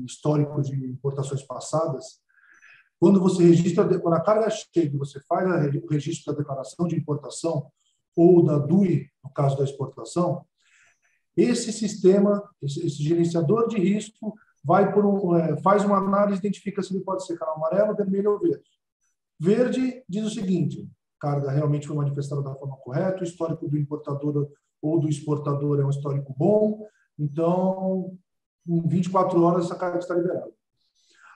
histórico 0.05 0.61
de 0.61 0.75
importações 0.75 1.43
passadas, 1.43 2.19
quando 2.99 3.21
você 3.21 3.43
registra, 3.43 3.97
quando 3.99 4.15
a 4.15 4.21
carga 4.21 4.49
chega, 4.49 4.97
você 4.97 5.21
faz 5.21 5.47
o 5.75 5.87
registro 5.87 6.33
da 6.33 6.39
declaração 6.39 6.85
de 6.85 6.97
importação, 6.97 7.71
ou 8.19 8.43
da 8.43 8.57
DUI, 8.57 9.07
no 9.23 9.31
caso 9.31 9.57
da 9.57 9.63
exportação, 9.63 10.45
esse 11.37 11.71
sistema, 11.71 12.43
esse, 12.61 12.85
esse 12.85 13.01
gerenciador 13.01 13.67
de 13.67 13.77
risco, 13.77 14.33
vai 14.63 14.91
por 14.91 15.05
um, 15.05 15.35
é, 15.35 15.55
faz 15.61 15.85
uma 15.85 15.97
análise, 15.97 16.39
identifica 16.39 16.83
se 16.83 16.93
ele 16.93 17.03
pode 17.03 17.25
ser 17.25 17.37
canal 17.37 17.55
amarelo, 17.55 17.95
vermelho 17.95 18.33
ou 18.33 18.39
verde. 18.39 18.69
Verde 19.39 20.03
diz 20.07 20.25
o 20.25 20.29
seguinte: 20.29 20.89
carga 21.17 21.49
realmente 21.49 21.87
foi 21.87 21.95
manifestada 21.95 22.41
da 22.41 22.53
forma 22.55 22.75
correta, 22.77 23.21
o 23.21 23.23
histórico 23.23 23.69
do 23.69 23.77
importador 23.77 24.49
ou 24.81 24.99
do 24.99 25.07
exportador 25.07 25.79
é 25.79 25.85
um 25.85 25.89
histórico 25.89 26.33
bom, 26.37 26.85
então 27.17 28.17
em 28.67 28.87
24 28.87 29.41
horas 29.41 29.65
essa 29.65 29.75
carga 29.75 29.99
está 29.99 30.13
liberada. 30.13 30.51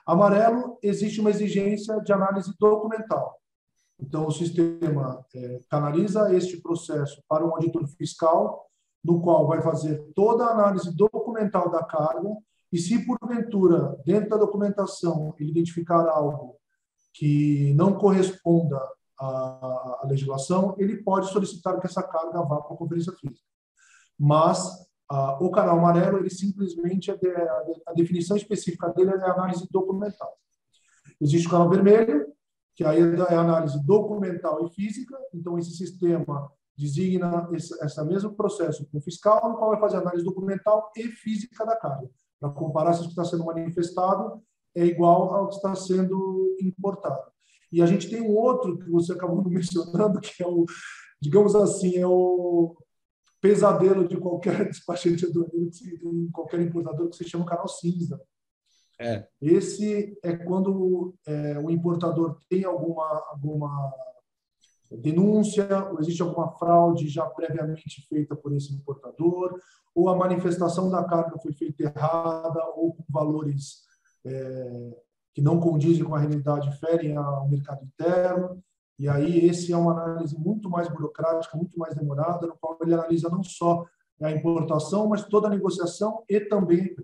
Amarelo, 0.06 0.78
existe 0.82 1.18
uma 1.20 1.30
exigência 1.30 1.98
de 2.00 2.12
análise 2.12 2.52
documental. 2.60 3.40
Então, 4.00 4.26
o 4.26 4.32
sistema 4.32 5.24
é, 5.34 5.60
canaliza 5.70 6.34
este 6.34 6.60
processo 6.60 7.22
para 7.28 7.44
um 7.44 7.50
auditor 7.50 7.86
fiscal, 7.88 8.68
no 9.04 9.20
qual 9.20 9.46
vai 9.46 9.62
fazer 9.62 10.02
toda 10.14 10.44
a 10.44 10.52
análise 10.52 10.94
documental 10.94 11.70
da 11.70 11.84
carga, 11.84 12.30
e 12.72 12.78
se 12.78 13.06
porventura, 13.06 13.96
dentro 14.04 14.30
da 14.30 14.36
documentação, 14.36 15.34
ele 15.38 15.50
identificar 15.50 16.08
algo 16.08 16.56
que 17.12 17.72
não 17.74 17.94
corresponda 17.94 18.80
à, 19.18 20.00
à 20.02 20.06
legislação, 20.06 20.74
ele 20.78 21.02
pode 21.02 21.30
solicitar 21.30 21.78
que 21.78 21.86
essa 21.86 22.02
carga 22.02 22.42
vá 22.42 22.60
para 22.60 22.74
a 22.74 22.76
conferência 22.76 23.12
física. 23.12 23.46
Mas 24.18 24.84
o 25.40 25.50
canal 25.50 25.78
amarelo, 25.78 26.18
ele 26.18 26.30
simplesmente, 26.30 27.10
a, 27.10 27.14
a 27.86 27.92
definição 27.92 28.36
específica 28.36 28.88
dele 28.88 29.10
é 29.10 29.20
a 29.20 29.32
análise 29.32 29.68
documental. 29.70 30.36
Existe 31.20 31.46
o 31.46 31.50
canal 31.50 31.70
vermelho, 31.70 32.26
que 32.74 32.84
aí 32.84 33.00
é 33.00 33.34
análise 33.34 33.84
documental 33.84 34.66
e 34.66 34.70
física, 34.70 35.16
então 35.32 35.58
esse 35.58 35.70
sistema 35.76 36.50
designa 36.76 37.48
esse, 37.52 37.72
esse 37.84 38.04
mesmo 38.04 38.34
processo 38.34 38.86
com 38.90 38.98
o 38.98 39.00
fiscal, 39.00 39.48
no 39.48 39.56
qual 39.56 39.70
vai 39.70 39.80
fazer 39.80 39.98
análise 39.98 40.24
documental 40.24 40.90
e 40.96 41.04
física 41.04 41.64
da 41.64 41.76
carga, 41.76 42.10
para 42.40 42.50
comparar 42.50 42.94
se 42.94 43.00
o 43.00 43.04
que 43.04 43.10
está 43.10 43.24
sendo 43.24 43.44
manifestado 43.44 44.42
é 44.74 44.84
igual 44.84 45.34
ao 45.34 45.48
que 45.48 45.54
está 45.54 45.74
sendo 45.74 46.56
importado. 46.60 47.32
E 47.70 47.80
a 47.80 47.86
gente 47.86 48.10
tem 48.10 48.20
um 48.20 48.36
outro 48.36 48.78
que 48.78 48.90
você 48.90 49.12
acabou 49.12 49.42
mencionando, 49.48 50.20
que 50.20 50.42
é 50.42 50.46
o, 50.46 50.64
digamos 51.20 51.54
assim, 51.54 51.96
é 51.96 52.06
o 52.06 52.76
pesadelo 53.40 54.08
de 54.08 54.16
qualquer 54.16 54.66
despachante 54.68 55.26
aduaneiro, 55.26 55.70
de 55.70 56.30
qualquer 56.32 56.60
importador, 56.60 57.08
que 57.08 57.16
se 57.16 57.28
chama 57.28 57.44
canal 57.44 57.68
cinza. 57.68 58.20
É. 58.98 59.26
Esse 59.40 60.16
é 60.22 60.36
quando 60.36 61.14
é, 61.26 61.58
o 61.58 61.70
importador 61.70 62.38
tem 62.48 62.64
alguma, 62.64 63.24
alguma 63.30 63.92
denúncia, 64.90 65.66
ou 65.90 66.00
existe 66.00 66.22
alguma 66.22 66.52
fraude 66.52 67.08
já 67.08 67.26
previamente 67.26 68.06
feita 68.08 68.36
por 68.36 68.52
esse 68.54 68.72
importador, 68.72 69.58
ou 69.94 70.08
a 70.08 70.16
manifestação 70.16 70.90
da 70.90 71.04
carga 71.04 71.38
foi 71.38 71.52
feita 71.52 71.84
errada, 71.84 72.64
ou 72.76 72.94
com 72.94 73.04
valores 73.08 73.82
é, 74.24 74.90
que 75.34 75.42
não 75.42 75.60
condizem 75.60 76.04
com 76.04 76.14
a 76.14 76.20
realidade, 76.20 76.76
ferem 76.78 77.16
ao 77.16 77.48
mercado 77.48 77.84
interno. 77.84 78.62
E 78.98 79.08
aí, 79.08 79.44
esse 79.44 79.72
é 79.72 79.76
uma 79.76 79.92
análise 79.92 80.38
muito 80.38 80.70
mais 80.70 80.88
burocrática, 80.88 81.56
muito 81.56 81.76
mais 81.76 81.94
demorada, 81.96 82.46
no 82.46 82.56
qual 82.56 82.78
ele 82.80 82.94
analisa 82.94 83.28
não 83.28 83.42
só 83.42 83.84
a 84.22 84.30
importação, 84.30 85.08
mas 85.08 85.24
toda 85.24 85.48
a 85.48 85.50
negociação 85.50 86.22
e 86.28 86.38
também 86.38 86.94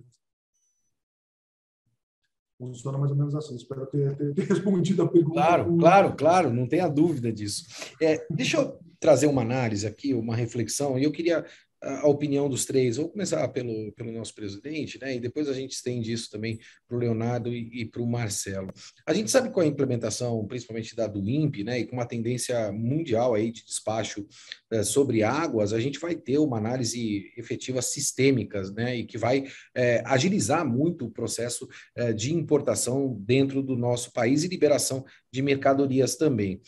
funciona 2.61 2.99
mais 2.99 3.11
ou 3.11 3.17
menos 3.17 3.35
assim. 3.35 3.57
Espero 3.57 3.87
ter, 3.87 4.15
ter, 4.17 4.35
ter 4.35 4.45
respondido 4.49 5.03
a 5.03 5.09
pergunta. 5.09 5.35
Claro, 5.35 5.77
claro, 5.79 6.15
claro, 6.15 6.53
não 6.53 6.69
tenha 6.69 6.87
dúvida 6.87 7.33
disso. 7.33 7.65
É, 8.01 8.27
deixa 8.31 8.59
eu 8.59 8.79
trazer 9.01 9.27
uma 9.27 9.43
análise 9.43 9.87
aqui, 9.87 10.13
uma 10.13 10.37
reflexão, 10.37 10.99
e 10.99 11.05
eu 11.05 11.11
queria 11.11 11.45
a 11.83 12.07
opinião 12.07 12.49
dos 12.49 12.65
três. 12.65 12.97
Vou 12.97 13.09
começar 13.09 13.47
pelo, 13.49 13.93
pelo 13.93 14.13
nosso 14.13 14.35
presidente, 14.35 14.99
né? 15.01 15.17
E 15.17 15.21
depois 15.21 15.49
a 15.49 15.53
gente 15.53 15.73
estende 15.73 16.13
isso 16.13 16.31
também 16.31 16.59
para 16.87 16.97
o 16.97 17.01
Leonardo 17.01 17.53
e, 17.53 17.83
e 17.83 17.85
para 17.87 18.03
o 18.03 18.07
Marcelo. 18.07 18.71
A 19.07 19.15
gente 19.15 19.31
sabe 19.31 19.51
com 19.51 19.61
a 19.61 19.67
implementação, 19.67 20.47
principalmente 20.47 20.95
da 20.95 21.07
do 21.07 21.27
INPE, 21.29 21.65
né? 21.65 21.81
E 21.81 21.87
com 21.87 21.97
uma 21.97 22.07
tendência 22.07 22.71
mundial 22.73 23.35
aí 23.35 23.51
de 23.51 23.65
despacho 23.65 24.27
é, 24.71 24.83
sobre 24.83 25.23
águas, 25.23 25.73
a 25.73 25.81
gente 25.81 25.99
vai 25.99 26.15
ter 26.15 26.39
uma 26.39 26.59
análise 26.59 27.33
efetiva 27.37 27.81
sistêmicas, 27.81 28.73
né? 28.73 28.97
E 28.97 29.05
que 29.05 29.17
vai 29.17 29.45
é, 29.75 30.03
agilizar 30.05 30.67
muito 30.67 31.07
o 31.07 31.11
processo 31.11 31.67
é, 31.97 32.13
de 32.13 32.35
importação 32.35 33.17
dentro 33.21 33.63
do 33.63 33.77
nosso 33.77 34.13
país 34.13 34.45
e 34.45 34.49
liberação 34.49 35.05
de 35.33 35.43
mercadorias 35.43 36.17
também. 36.17 36.61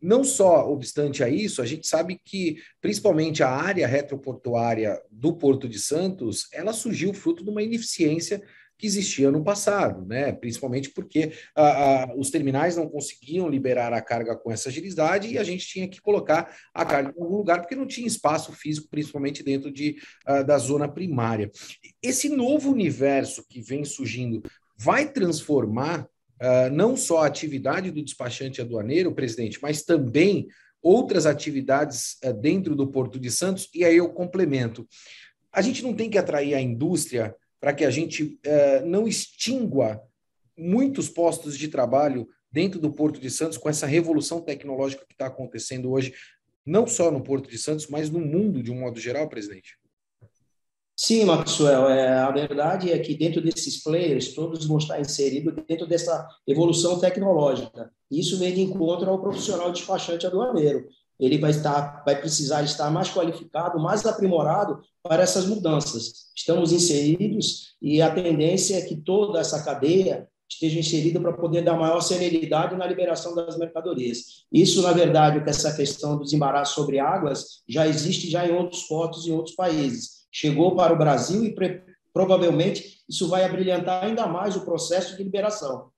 Não 0.00 0.22
só 0.22 0.70
obstante 0.70 1.22
a 1.24 1.28
isso, 1.28 1.62
a 1.62 1.66
gente 1.66 1.86
sabe 1.86 2.20
que, 2.22 2.56
principalmente 2.80 3.42
a 3.42 3.48
área 3.48 3.86
retroportuária 3.86 5.00
do 5.10 5.34
Porto 5.34 5.68
de 5.68 5.78
Santos, 5.78 6.48
ela 6.52 6.72
surgiu 6.72 7.14
fruto 7.14 7.42
de 7.42 7.50
uma 7.50 7.62
ineficiência 7.62 8.42
que 8.78 8.86
existia 8.86 9.30
no 9.30 9.42
passado, 9.42 10.04
né? 10.06 10.32
principalmente 10.32 10.90
porque 10.90 11.32
os 12.16 12.30
terminais 12.30 12.76
não 12.76 12.88
conseguiam 12.88 13.48
liberar 13.48 13.92
a 13.92 14.02
carga 14.02 14.36
com 14.36 14.52
essa 14.52 14.68
agilidade 14.68 15.28
e 15.28 15.38
a 15.38 15.44
gente 15.44 15.66
tinha 15.66 15.88
que 15.88 16.00
colocar 16.00 16.54
a 16.74 16.84
carga 16.84 17.14
em 17.16 17.22
algum 17.22 17.36
lugar 17.36 17.60
porque 17.60 17.74
não 17.74 17.86
tinha 17.86 18.06
espaço 18.06 18.52
físico, 18.52 18.88
principalmente 18.90 19.42
dentro 19.42 19.72
de, 19.72 19.96
da 20.46 20.58
zona 20.58 20.86
primária. 20.86 21.50
Esse 22.02 22.28
novo 22.28 22.70
universo 22.70 23.46
que 23.48 23.62
vem 23.62 23.84
surgindo 23.84 24.42
vai 24.76 25.10
transformar 25.10 26.06
uh, 26.40 26.70
não 26.72 26.96
só 26.96 27.18
a 27.18 27.26
atividade 27.26 27.90
do 27.90 28.02
despachante 28.02 28.60
aduaneiro, 28.60 29.14
presidente, 29.14 29.58
mas 29.62 29.82
também 29.82 30.46
outras 30.82 31.26
atividades 31.26 32.16
uh, 32.24 32.32
dentro 32.32 32.74
do 32.74 32.86
Porto 32.86 33.18
de 33.18 33.30
Santos, 33.30 33.68
e 33.74 33.84
aí 33.84 33.96
eu 33.96 34.12
complemento. 34.12 34.86
A 35.52 35.62
gente 35.62 35.82
não 35.82 35.94
tem 35.94 36.10
que 36.10 36.18
atrair 36.18 36.54
a 36.54 36.60
indústria 36.60 37.34
para 37.60 37.72
que 37.72 37.84
a 37.84 37.90
gente 37.90 38.24
uh, 38.24 38.86
não 38.86 39.08
extingua 39.08 40.00
muitos 40.56 41.08
postos 41.08 41.56
de 41.56 41.68
trabalho 41.68 42.28
dentro 42.50 42.80
do 42.80 42.92
Porto 42.92 43.20
de 43.20 43.30
Santos 43.30 43.58
com 43.58 43.68
essa 43.68 43.86
revolução 43.86 44.40
tecnológica 44.40 45.04
que 45.06 45.14
está 45.14 45.26
acontecendo 45.26 45.90
hoje, 45.90 46.14
não 46.64 46.86
só 46.86 47.10
no 47.10 47.22
Porto 47.22 47.50
de 47.50 47.58
Santos, 47.58 47.86
mas 47.86 48.10
no 48.10 48.20
mundo 48.20 48.62
de 48.62 48.70
um 48.70 48.80
modo 48.80 48.98
geral, 48.98 49.28
presidente? 49.28 49.76
Sim, 51.06 51.24
Maxwell, 51.24 51.88
é, 51.88 52.18
a 52.18 52.32
verdade 52.32 52.90
é 52.90 52.98
que 52.98 53.14
dentro 53.14 53.40
desses 53.40 53.80
players, 53.80 54.34
todos 54.34 54.66
vão 54.66 54.76
estar 54.76 55.00
inseridos 55.00 55.54
dentro 55.68 55.86
dessa 55.86 56.26
evolução 56.44 56.98
tecnológica. 56.98 57.92
Isso 58.10 58.36
vem 58.40 58.52
de 58.52 58.62
encontro 58.62 59.08
ao 59.08 59.20
profissional 59.20 59.70
despachante 59.70 60.26
aduaneiro. 60.26 60.88
Ele 61.20 61.38
vai, 61.38 61.52
estar, 61.52 62.02
vai 62.04 62.20
precisar 62.20 62.64
estar 62.64 62.90
mais 62.90 63.08
qualificado, 63.08 63.78
mais 63.78 64.04
aprimorado 64.04 64.80
para 65.00 65.22
essas 65.22 65.46
mudanças. 65.46 66.32
Estamos 66.34 66.72
inseridos 66.72 67.76
e 67.80 68.02
a 68.02 68.10
tendência 68.12 68.74
é 68.74 68.82
que 68.82 68.96
toda 68.96 69.38
essa 69.38 69.62
cadeia 69.62 70.26
esteja 70.50 70.80
inserida 70.80 71.20
para 71.20 71.34
poder 71.34 71.62
dar 71.62 71.76
maior 71.76 72.00
celeridade 72.00 72.74
na 72.74 72.84
liberação 72.84 73.32
das 73.32 73.56
mercadorias. 73.56 74.44
Isso, 74.52 74.82
na 74.82 74.90
verdade, 74.90 75.40
que 75.44 75.50
essa 75.50 75.72
questão 75.72 76.18
dos 76.18 76.32
embaraços 76.32 76.74
sobre 76.74 76.98
águas 76.98 77.62
já 77.68 77.86
existe 77.86 78.28
já 78.28 78.44
em 78.44 78.52
outros 78.52 78.82
portos 78.88 79.24
em 79.24 79.30
outros 79.30 79.54
países 79.54 80.15
chegou 80.36 80.76
para 80.76 80.92
o 80.92 80.98
Brasil 80.98 81.42
e 81.44 81.54
provavelmente 82.12 83.00
isso 83.08 83.26
vai 83.26 83.42
abrilhantar 83.42 84.04
ainda 84.04 84.26
mais 84.26 84.54
o 84.54 84.66
processo 84.66 85.16
de 85.16 85.22
liberação. 85.22 85.88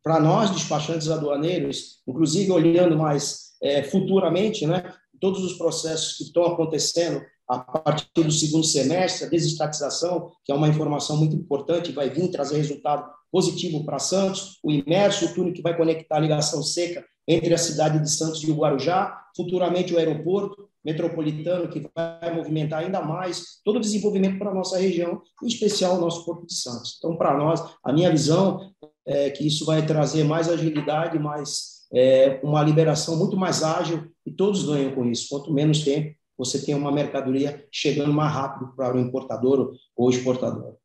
Para 0.00 0.20
nós, 0.20 0.52
despachantes 0.52 1.10
aduaneiros, 1.10 2.00
inclusive 2.06 2.52
olhando 2.52 2.96
mais 2.96 3.50
é, 3.60 3.82
futuramente, 3.82 4.64
né, 4.64 4.94
todos 5.20 5.42
os 5.42 5.54
processos 5.54 6.16
que 6.16 6.22
estão 6.22 6.44
acontecendo 6.44 7.20
a 7.48 7.58
partir 7.58 8.06
do 8.14 8.30
segundo 8.30 8.64
semestre, 8.64 9.26
a 9.26 9.28
desestatização, 9.28 10.30
que 10.44 10.52
é 10.52 10.54
uma 10.54 10.68
informação 10.68 11.16
muito 11.16 11.34
importante, 11.34 11.90
vai 11.90 12.08
vir 12.08 12.30
trazer 12.30 12.58
resultado 12.58 13.10
positivo 13.32 13.84
para 13.84 13.98
Santos, 13.98 14.60
o 14.62 14.70
imerso, 14.70 15.26
o 15.26 15.34
túnel 15.34 15.52
que 15.52 15.62
vai 15.62 15.76
conectar 15.76 16.16
a 16.16 16.20
ligação 16.20 16.62
seca 16.62 17.04
entre 17.30 17.54
a 17.54 17.58
cidade 17.58 18.00
de 18.00 18.10
Santos 18.10 18.42
e 18.42 18.50
o 18.50 18.56
Guarujá, 18.56 19.24
futuramente 19.36 19.94
o 19.94 19.98
aeroporto, 19.98 20.68
metropolitano 20.84 21.68
que 21.68 21.88
vai 21.94 22.34
movimentar 22.34 22.80
ainda 22.80 23.00
mais 23.00 23.60
todo 23.64 23.76
o 23.76 23.80
desenvolvimento 23.80 24.38
para 24.38 24.50
a 24.50 24.54
nossa 24.54 24.78
região, 24.78 25.22
em 25.42 25.46
especial 25.46 25.96
o 25.96 26.00
nosso 26.00 26.24
Porto 26.24 26.46
de 26.46 26.54
Santos. 26.54 26.96
Então, 26.98 27.16
para 27.16 27.36
nós, 27.36 27.62
a 27.84 27.92
minha 27.92 28.10
visão 28.10 28.72
é 29.06 29.30
que 29.30 29.46
isso 29.46 29.64
vai 29.64 29.84
trazer 29.86 30.24
mais 30.24 30.48
agilidade, 30.48 31.18
mais 31.18 31.86
é, 31.92 32.40
uma 32.42 32.62
liberação 32.62 33.16
muito 33.16 33.36
mais 33.36 33.62
ágil 33.62 34.10
e 34.26 34.32
todos 34.32 34.64
ganham 34.64 34.94
com 34.94 35.04
isso. 35.04 35.28
Quanto 35.28 35.52
menos 35.52 35.84
tempo 35.84 36.16
você 36.36 36.64
tem 36.64 36.74
uma 36.74 36.90
mercadoria 36.90 37.64
chegando 37.70 38.12
mais 38.12 38.32
rápido 38.32 38.74
para 38.74 38.96
o 38.96 39.00
importador 39.00 39.72
ou 39.94 40.10
exportador. 40.10 40.79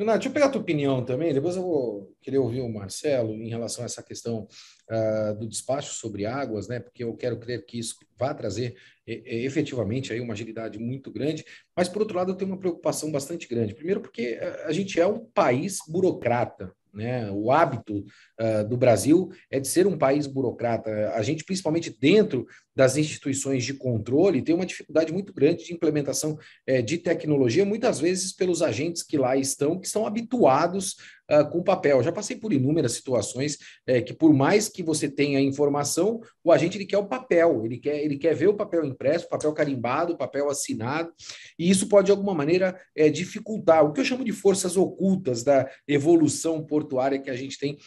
Leonardo, 0.00 0.20
deixa 0.20 0.30
eu 0.30 0.32
pegar 0.32 0.46
a 0.46 0.48
tua 0.48 0.62
opinião 0.62 1.04
também, 1.04 1.34
depois 1.34 1.56
eu 1.56 1.62
vou 1.62 2.16
querer 2.22 2.38
ouvir 2.38 2.62
o 2.62 2.72
Marcelo 2.72 3.34
em 3.34 3.50
relação 3.50 3.82
a 3.82 3.84
essa 3.84 4.02
questão 4.02 4.48
uh, 4.90 5.38
do 5.38 5.46
despacho 5.46 5.92
sobre 5.92 6.24
águas, 6.24 6.68
né? 6.68 6.80
Porque 6.80 7.04
eu 7.04 7.14
quero 7.14 7.38
crer 7.38 7.66
que 7.66 7.78
isso 7.78 7.96
vai 8.18 8.34
trazer 8.34 8.76
efetivamente 9.06 10.10
aí 10.10 10.20
uma 10.20 10.32
agilidade 10.32 10.78
muito 10.78 11.10
grande, 11.10 11.44
mas 11.76 11.86
por 11.86 12.00
outro 12.00 12.16
lado 12.16 12.32
eu 12.32 12.34
tenho 12.34 12.50
uma 12.50 12.58
preocupação 12.58 13.12
bastante 13.12 13.46
grande. 13.46 13.74
Primeiro 13.74 14.00
porque 14.00 14.38
a 14.64 14.72
gente 14.72 14.98
é 14.98 15.06
um 15.06 15.18
país 15.18 15.80
burocrata, 15.86 16.72
né? 16.92 17.30
O 17.30 17.50
hábito 17.50 18.04
uh, 18.40 18.68
do 18.68 18.76
Brasil 18.76 19.30
é 19.50 19.60
de 19.60 19.68
ser 19.68 19.86
um 19.86 19.96
país 19.96 20.26
burocrata. 20.26 21.12
A 21.14 21.22
gente, 21.22 21.44
principalmente 21.44 21.96
dentro 21.98 22.46
das 22.74 22.96
instituições 22.96 23.64
de 23.64 23.74
controle, 23.74 24.42
tem 24.42 24.54
uma 24.54 24.66
dificuldade 24.66 25.12
muito 25.12 25.32
grande 25.32 25.64
de 25.64 25.72
implementação 25.72 26.38
uh, 26.68 26.82
de 26.82 26.98
tecnologia, 26.98 27.64
muitas 27.64 28.00
vezes 28.00 28.32
pelos 28.32 28.62
agentes 28.62 29.02
que 29.02 29.18
lá 29.18 29.36
estão, 29.36 29.78
que 29.78 29.86
estão 29.86 30.06
habituados 30.06 30.96
uh, 31.30 31.48
com 31.50 31.62
papel. 31.62 32.02
Já 32.02 32.12
passei 32.12 32.36
por 32.36 32.52
inúmeras 32.52 32.92
situações 32.92 33.54
uh, 33.88 34.04
que, 34.04 34.12
por 34.12 34.32
mais 34.32 34.68
que 34.68 34.82
você 34.82 35.08
tenha 35.08 35.40
informação, 35.40 36.20
o 36.42 36.52
agente 36.52 36.76
ele 36.76 36.86
quer 36.86 36.98
o 36.98 37.06
papel, 37.06 37.64
ele 37.64 37.78
quer, 37.78 38.02
ele 38.02 38.18
quer 38.18 38.34
ver 38.34 38.48
o 38.48 38.54
papel 38.54 38.84
impresso, 38.84 39.26
o 39.26 39.30
papel 39.30 39.52
carimbado, 39.52 40.14
o 40.14 40.18
papel 40.18 40.48
assinado, 40.50 41.12
e 41.58 41.70
isso 41.70 41.88
pode, 41.88 42.06
de 42.06 42.12
alguma 42.12 42.34
maneira, 42.34 42.78
uh, 42.98 43.10
dificultar 43.10 43.84
o 43.84 43.92
que 43.92 44.00
eu 44.00 44.04
chamo 44.04 44.24
de 44.24 44.32
forças 44.32 44.76
ocultas 44.76 45.42
da 45.42 45.68
evolução 45.86 46.64
portuária 46.64 47.18
que 47.18 47.30
a 47.30 47.36
gente 47.36 47.58
tem 47.58 47.78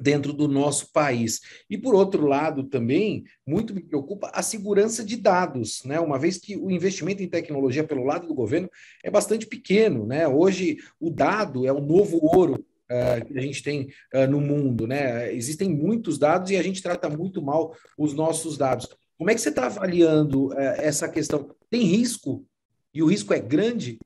dentro 0.00 0.32
do 0.32 0.48
nosso 0.48 0.92
país. 0.92 1.40
E 1.68 1.78
por 1.78 1.94
outro 1.94 2.26
lado 2.26 2.64
também, 2.64 3.24
muito 3.46 3.74
me 3.74 3.82
preocupa 3.82 4.30
a 4.34 4.42
segurança 4.42 5.04
de 5.04 5.16
dados, 5.16 5.82
né? 5.84 6.00
Uma 6.00 6.18
vez 6.18 6.38
que 6.38 6.56
o 6.56 6.70
investimento 6.70 7.22
em 7.22 7.28
tecnologia 7.28 7.84
pelo 7.84 8.04
lado 8.04 8.26
do 8.26 8.34
governo 8.34 8.68
é 9.02 9.10
bastante 9.10 9.46
pequeno, 9.46 10.06
né? 10.06 10.26
Hoje 10.26 10.78
o 10.98 11.10
dado 11.10 11.66
é 11.66 11.72
o 11.72 11.80
novo 11.80 12.18
ouro 12.22 12.64
Uh, 12.84 13.24
que 13.24 13.38
a 13.38 13.40
gente 13.40 13.62
tem 13.62 13.88
uh, 14.14 14.30
no 14.30 14.42
mundo, 14.42 14.86
né? 14.86 15.34
Existem 15.34 15.70
muitos 15.70 16.18
dados 16.18 16.50
e 16.50 16.56
a 16.56 16.62
gente 16.62 16.82
trata 16.82 17.08
muito 17.08 17.40
mal 17.40 17.74
os 17.96 18.12
nossos 18.12 18.58
dados. 18.58 18.86
Como 19.16 19.30
é 19.30 19.34
que 19.34 19.40
você 19.40 19.48
está 19.48 19.66
avaliando 19.66 20.48
uh, 20.48 20.58
essa 20.76 21.08
questão? 21.08 21.50
Tem 21.70 21.82
risco? 21.82 22.46
E 22.92 23.02
o 23.02 23.06
risco 23.06 23.32
é 23.32 23.40
grande 23.40 23.98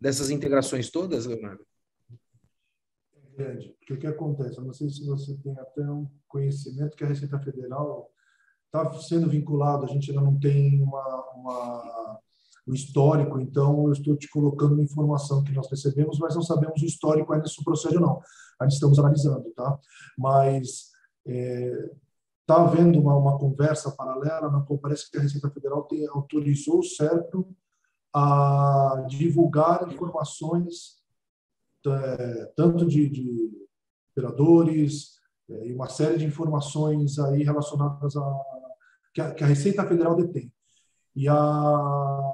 dessas 0.00 0.30
integrações 0.30 0.90
todas, 0.90 1.26
Leonardo? 1.26 1.64
Grande. 3.34 3.74
Porque 3.78 3.94
o 3.94 3.98
que 3.98 4.06
acontece? 4.06 4.58
Eu 4.58 4.64
não 4.64 4.72
sei 4.72 4.88
se 4.88 5.04
você 5.06 5.36
tem 5.38 5.58
até 5.58 5.82
um 5.82 6.08
conhecimento 6.28 6.96
que 6.96 7.04
a 7.04 7.08
Receita 7.08 7.38
Federal 7.40 8.10
está 8.66 8.92
sendo 9.00 9.28
vinculado, 9.28 9.84
a 9.84 9.88
gente 9.88 10.10
ainda 10.10 10.22
não 10.22 10.38
tem 10.38 10.82
uma, 10.82 11.32
uma, 11.36 12.20
um 12.66 12.74
histórico, 12.74 13.40
então 13.40 13.86
eu 13.86 13.92
estou 13.92 14.16
te 14.16 14.28
colocando 14.28 14.72
uma 14.74 14.82
informação 14.82 15.44
que 15.44 15.52
nós 15.52 15.70
recebemos, 15.70 16.18
mas 16.18 16.34
não 16.34 16.42
sabemos 16.42 16.82
o 16.82 16.86
histórico 16.86 17.32
ainda 17.32 17.46
se 17.46 17.62
procede 17.62 17.96
ou 17.96 18.02
não. 18.02 18.20
Ainda 18.60 18.74
estamos 18.74 18.98
analisando, 18.98 19.50
tá? 19.54 19.78
Mas 20.18 20.90
é, 21.26 21.90
está 22.40 22.62
havendo 22.62 23.00
uma, 23.00 23.16
uma 23.16 23.38
conversa 23.38 23.90
paralela, 23.92 24.50
na 24.50 24.60
qual 24.62 24.78
parece 24.78 25.10
que 25.10 25.18
a 25.18 25.20
Receita 25.20 25.50
Federal 25.50 25.84
tem, 25.84 26.06
autorizou 26.08 26.80
o 26.80 26.84
CERPRO 26.84 27.48
a 28.12 29.04
divulgar 29.08 29.90
informações 29.90 31.03
tanto 32.56 32.86
de, 32.86 33.08
de 33.08 33.50
operadores 34.12 35.18
é, 35.50 35.68
e 35.68 35.74
uma 35.74 35.88
série 35.88 36.18
de 36.18 36.24
informações 36.24 37.18
aí 37.18 37.42
relacionadas 37.42 38.16
a 38.16 38.40
que 39.12 39.20
a, 39.20 39.32
que 39.32 39.44
a 39.44 39.46
Receita 39.46 39.86
Federal 39.86 40.16
detém. 40.16 40.52
E 41.14 41.28
a 41.28 42.32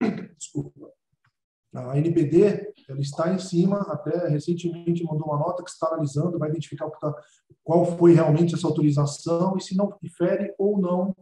desculpa, 0.38 0.92
a 1.74 1.98
NPD 1.98 2.72
ela 2.88 3.00
está 3.00 3.32
em 3.32 3.38
cima, 3.38 3.78
até 3.82 4.28
recentemente 4.28 5.04
mandou 5.04 5.28
uma 5.28 5.38
nota 5.38 5.62
que 5.62 5.70
está 5.70 5.86
analisando, 5.88 6.38
vai 6.38 6.50
identificar 6.50 6.90
tá, 6.90 7.14
qual 7.62 7.96
foi 7.96 8.14
realmente 8.14 8.54
essa 8.54 8.66
autorização 8.66 9.56
e 9.56 9.60
se 9.60 9.76
não 9.76 9.96
difere 10.02 10.52
ou 10.58 10.80
não 10.80 11.14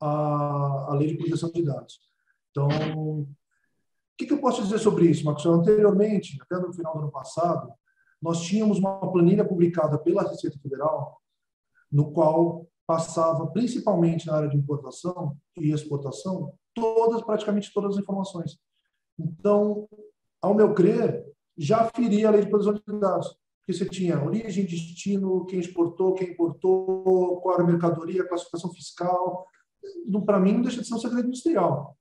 a, 0.00 0.90
a 0.90 0.94
lei 0.94 1.08
de 1.08 1.16
proteção 1.16 1.50
de 1.50 1.62
dados. 1.62 2.00
Então, 2.50 2.68
que, 4.16 4.26
que 4.26 4.32
eu 4.32 4.40
posso 4.40 4.62
dizer 4.62 4.78
sobre 4.78 5.06
isso, 5.06 5.24
Marcos? 5.24 5.46
Anteriormente, 5.46 6.38
até 6.42 6.58
no 6.58 6.72
final 6.72 6.94
do 6.94 7.00
ano 7.00 7.10
passado, 7.10 7.72
nós 8.20 8.40
tínhamos 8.42 8.78
uma 8.78 9.00
planilha 9.10 9.44
publicada 9.44 9.98
pela 9.98 10.22
Receita 10.22 10.58
Federal, 10.58 11.20
no 11.90 12.12
qual 12.12 12.66
passava, 12.86 13.46
principalmente 13.48 14.26
na 14.26 14.36
área 14.36 14.48
de 14.48 14.56
importação 14.56 15.36
e 15.56 15.72
exportação, 15.72 16.52
todas, 16.74 17.22
praticamente 17.22 17.72
todas 17.72 17.96
as 17.96 18.02
informações. 18.02 18.58
Então, 19.18 19.88
ao 20.40 20.54
meu 20.54 20.74
crer, 20.74 21.24
já 21.56 21.90
feria 21.90 22.28
a 22.28 22.30
lei 22.30 22.42
de 22.42 22.50
proteção 22.50 22.74
de 22.74 23.00
dados, 23.00 23.28
porque 23.60 23.72
você 23.72 23.88
tinha 23.88 24.22
origem, 24.22 24.64
destino, 24.64 25.46
quem 25.46 25.60
exportou, 25.60 26.14
quem 26.14 26.30
importou, 26.30 27.40
qual 27.40 27.54
era 27.54 27.64
a 27.64 27.66
mercadoria, 27.66 28.26
classificação 28.26 28.72
fiscal. 28.72 29.46
Para 30.24 30.40
mim, 30.40 30.54
não 30.54 30.62
deixa 30.62 30.80
de 30.80 30.86
ser 30.86 30.94
um 30.94 30.98
segredo 30.98 31.28
industrial 31.28 31.96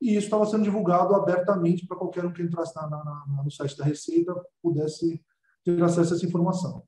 e 0.00 0.16
isso 0.16 0.26
estava 0.26 0.46
sendo 0.46 0.64
divulgado 0.64 1.14
abertamente 1.14 1.86
para 1.86 1.96
qualquer 1.96 2.24
um 2.24 2.32
que 2.32 2.42
entrasse 2.42 2.74
na, 2.74 2.88
na, 2.88 3.42
no 3.44 3.50
site 3.50 3.76
da 3.76 3.84
Receita 3.84 4.34
pudesse 4.62 5.22
ter 5.64 5.82
acesso 5.82 6.14
a 6.14 6.16
essa 6.16 6.26
informação. 6.26 6.82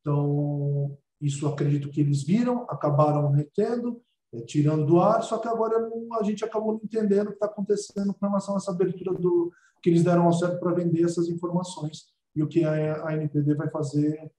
Então, 0.00 0.96
isso 1.20 1.46
acredito 1.46 1.90
que 1.90 2.00
eles 2.00 2.22
viram, 2.22 2.64
acabaram 2.70 3.30
retendo, 3.30 4.00
é, 4.32 4.40
tirando 4.40 4.86
do 4.86 5.00
ar, 5.00 5.22
só 5.22 5.38
que 5.38 5.48
agora 5.48 5.90
a 6.18 6.22
gente 6.22 6.44
acabou 6.44 6.80
entendendo 6.82 7.26
o 7.26 7.30
que 7.30 7.34
está 7.34 7.46
acontecendo 7.46 8.14
com 8.14 8.26
relação 8.26 8.54
a 8.54 8.56
essa 8.56 8.70
abertura 8.70 9.12
do, 9.12 9.52
que 9.82 9.90
eles 9.90 10.02
deram 10.02 10.24
ao 10.24 10.32
certo 10.32 10.58
para 10.58 10.72
vender 10.72 11.04
essas 11.04 11.28
informações 11.28 12.06
e 12.34 12.42
o 12.42 12.48
que 12.48 12.64
a, 12.64 13.06
a 13.06 13.14
NPD 13.14 13.54
vai 13.54 13.68
fazer 13.68 14.30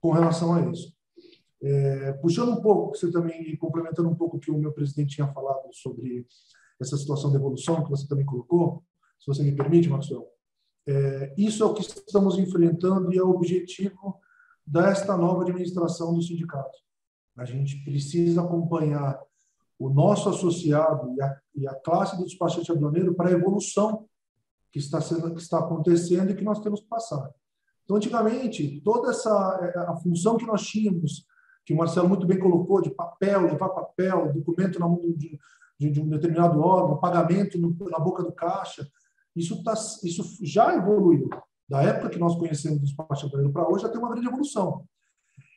com 0.00 0.10
relação 0.10 0.54
a 0.54 0.70
isso. 0.70 0.92
É, 1.62 2.12
puxando 2.14 2.52
um 2.52 2.60
pouco, 2.60 2.96
você 2.96 3.10
também 3.10 3.56
complementando 3.56 4.08
um 4.08 4.14
pouco 4.14 4.36
o 4.36 4.40
que 4.40 4.50
o 4.50 4.58
meu 4.58 4.72
presidente 4.72 5.14
tinha 5.14 5.32
falado 5.32 5.72
sobre 5.72 6.26
essa 6.80 6.96
situação 6.96 7.30
de 7.30 7.36
evolução 7.36 7.82
que 7.82 7.90
você 7.90 8.06
também 8.06 8.24
colocou, 8.24 8.82
se 9.18 9.26
você 9.26 9.42
me 9.42 9.54
permite, 9.54 9.88
Maxwell. 9.88 10.28
É, 10.86 11.34
isso 11.38 11.62
é 11.62 11.66
o 11.66 11.72
que 11.72 11.82
estamos 11.82 12.38
enfrentando 12.38 13.12
e 13.12 13.18
é 13.18 13.22
o 13.22 13.30
objetivo 13.30 14.20
desta 14.66 15.16
nova 15.16 15.42
administração 15.42 16.14
do 16.14 16.22
sindicato. 16.22 16.78
A 17.36 17.44
gente 17.44 17.82
precisa 17.84 18.42
acompanhar 18.42 19.18
o 19.78 19.88
nosso 19.90 20.28
associado 20.28 21.12
e 21.14 21.22
a, 21.22 21.40
e 21.54 21.66
a 21.66 21.74
classe 21.74 22.16
do 22.16 22.24
despachante 22.24 22.70
aduaneiro 22.70 23.14
para 23.14 23.28
a 23.28 23.32
evolução 23.32 24.06
que 24.70 24.78
está, 24.78 25.00
sendo, 25.00 25.34
que 25.34 25.40
está 25.40 25.58
acontecendo 25.58 26.30
e 26.30 26.34
que 26.34 26.44
nós 26.44 26.60
temos 26.60 26.80
que 26.80 26.88
passar. 26.88 27.30
Então, 27.84 27.96
antigamente, 27.96 28.80
toda 28.80 29.10
essa 29.10 29.30
a 29.88 29.96
função 29.96 30.36
que 30.36 30.46
nós 30.46 30.62
tínhamos, 30.62 31.26
que 31.64 31.72
o 31.72 31.76
Marcelo 31.76 32.08
muito 32.08 32.26
bem 32.26 32.38
colocou, 32.38 32.80
de 32.80 32.90
papel, 32.90 33.42
levar 33.42 33.68
papel, 33.70 34.32
documento 34.32 34.78
na 34.78 34.88
mão 34.88 35.00
de, 35.16 35.38
de, 35.78 35.90
de 35.90 36.00
um 36.00 36.08
determinado 36.08 36.60
órgão, 36.60 37.00
pagamento 37.00 37.58
no, 37.58 37.74
na 37.90 37.98
boca 37.98 38.22
do 38.22 38.32
caixa, 38.32 38.86
isso, 39.34 39.62
tá, 39.62 39.74
isso 40.02 40.38
já 40.42 40.74
evoluiu. 40.74 41.28
Da 41.68 41.82
época 41.82 42.10
que 42.10 42.18
nós 42.18 42.36
conhecemos 42.36 42.78
o 42.78 42.82
despachante 42.82 43.26
aduaneiro 43.26 43.52
para 43.52 43.68
hoje, 43.68 43.82
já 43.82 43.88
tem 43.88 43.98
uma 43.98 44.10
grande 44.10 44.28
evolução. 44.28 44.84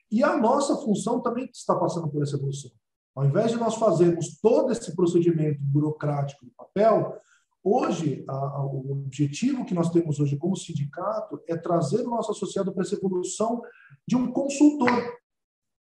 E 0.09 0.23
a 0.23 0.37
nossa 0.37 0.75
função 0.77 1.21
também 1.21 1.49
está 1.51 1.75
passando 1.75 2.07
por 2.09 2.23
essa 2.23 2.37
evolução. 2.37 2.71
Ao 3.15 3.25
invés 3.25 3.51
de 3.51 3.57
nós 3.57 3.75
fazermos 3.75 4.39
todo 4.39 4.71
esse 4.71 4.95
procedimento 4.95 5.59
burocrático 5.61 6.45
no 6.45 6.51
papel, 6.51 7.19
hoje 7.63 8.23
a, 8.27 8.33
a, 8.33 8.65
o 8.65 8.91
objetivo 8.91 9.65
que 9.65 9.73
nós 9.73 9.89
temos 9.89 10.19
hoje 10.19 10.37
como 10.37 10.55
sindicato 10.55 11.41
é 11.47 11.57
trazer 11.57 12.05
o 12.05 12.09
nosso 12.09 12.31
associado 12.31 12.71
para 12.71 12.83
essa 12.83 12.95
evolução 12.95 13.61
de 14.07 14.15
um 14.15 14.31
consultor. 14.31 15.17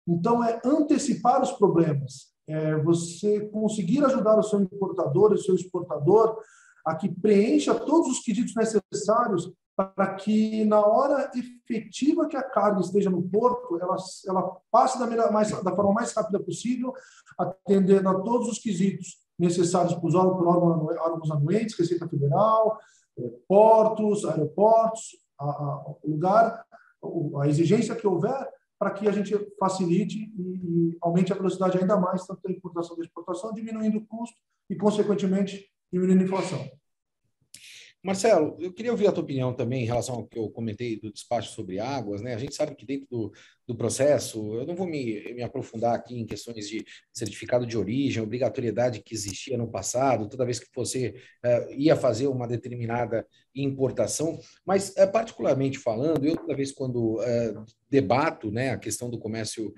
Então, 0.07 0.45
é 0.45 0.61
antecipar 0.65 1.41
os 1.41 1.53
problemas, 1.53 2.35
é 2.53 2.77
você 2.77 3.41
conseguir 3.49 4.05
ajudar 4.05 4.39
o 4.39 4.43
seu 4.43 4.61
importador, 4.61 5.33
o 5.33 5.39
seu 5.39 5.55
exportador, 5.55 6.39
a 6.85 6.95
que 6.95 7.09
preencha 7.09 7.75
todos 7.75 8.09
os 8.09 8.21
quesitos 8.21 8.55
necessários 8.55 9.53
para 9.77 10.15
que 10.15 10.65
na 10.65 10.85
hora 10.85 11.31
efetiva 11.35 12.29
que 12.29 12.37
a 12.37 12.43
carga 12.43 12.81
esteja 12.81 13.09
no 13.09 13.23
porto, 13.23 13.79
ela, 13.81 13.97
ela 14.27 14.57
passe 14.71 14.99
da, 14.99 15.07
melhor, 15.07 15.33
mais, 15.33 15.51
da 15.63 15.75
forma 15.75 15.93
mais 15.93 16.13
rápida 16.13 16.39
possível, 16.39 16.93
atendendo 17.39 18.09
a 18.09 18.21
todos 18.21 18.49
os 18.49 18.59
quesitos 18.59 19.19
necessários 19.39 19.95
para 19.95 20.07
os 20.07 20.15
órgãos, 20.15 20.97
órgãos 20.99 21.31
anuentes, 21.31 21.79
Receita 21.79 22.07
Federal, 22.07 22.79
eh, 23.19 23.33
portos, 23.49 24.27
aeroportos, 24.27 25.17
a, 25.39 25.83
lugar, 26.05 26.65
a 27.41 27.49
exigência 27.49 27.95
que 27.95 28.07
houver 28.07 28.47
para 28.81 28.93
que 28.93 29.07
a 29.07 29.13
gente 29.13 29.37
facilite 29.59 30.33
e, 30.39 30.43
e 30.43 30.99
aumente 31.03 31.31
a 31.31 31.37
velocidade 31.37 31.77
ainda 31.77 31.99
mais, 31.99 32.27
tanto 32.27 32.41
da 32.43 32.51
importação 32.51 32.97
da 32.97 33.05
exportação, 33.05 33.53
diminuindo 33.53 33.99
o 33.99 34.07
custo 34.07 34.37
e, 34.71 34.75
consequentemente, 34.75 35.69
diminuindo 35.93 36.23
a 36.23 36.25
inflação. 36.25 36.80
Marcelo, 38.03 38.57
eu 38.59 38.73
queria 38.73 38.93
ouvir 38.93 39.07
a 39.07 39.13
tua 39.13 39.23
opinião 39.23 39.53
também 39.53 39.83
em 39.83 39.87
relação 39.87 40.15
ao 40.15 40.27
que 40.27 40.39
eu 40.39 40.49
comentei 40.49 40.99
do 40.99 41.13
despacho 41.13 41.53
sobre 41.53 41.79
águas. 41.79 42.23
Né? 42.23 42.35
A 42.35 42.39
gente 42.39 42.55
sabe 42.55 42.75
que 42.75 42.87
dentro 42.87 43.07
do, 43.11 43.33
do 43.69 43.77
processo, 43.77 44.55
eu 44.55 44.67
não 44.67 44.75
vou 44.75 44.87
me, 44.87 45.35
me 45.35 45.43
aprofundar 45.43 45.95
aqui 45.95 46.19
em 46.19 46.25
questões 46.25 46.67
de 46.67 46.83
certificado 47.13 47.67
de 47.67 47.77
origem, 47.77 48.23
obrigatoriedade 48.23 49.03
que 49.03 49.15
existia 49.15 49.59
no 49.59 49.71
passado, 49.71 50.31
toda 50.31 50.47
vez 50.47 50.59
que 50.59 50.67
você 50.75 51.15
uh, 51.45 51.73
ia 51.75 51.95
fazer 51.95 52.27
uma 52.27 52.49
determinada 52.49 53.27
importação, 53.55 54.39
mas 54.65 54.95
uh, 54.97 55.13
particularmente 55.13 55.79
falando, 55.79 56.25
eu 56.25 56.37
toda 56.37 56.57
vez 56.57 56.73
quando 56.73 57.21
uh, 57.21 57.65
debato 57.91 58.51
né, 58.51 58.71
a 58.71 58.79
questão 58.79 59.11
do 59.11 59.19
comércio 59.19 59.75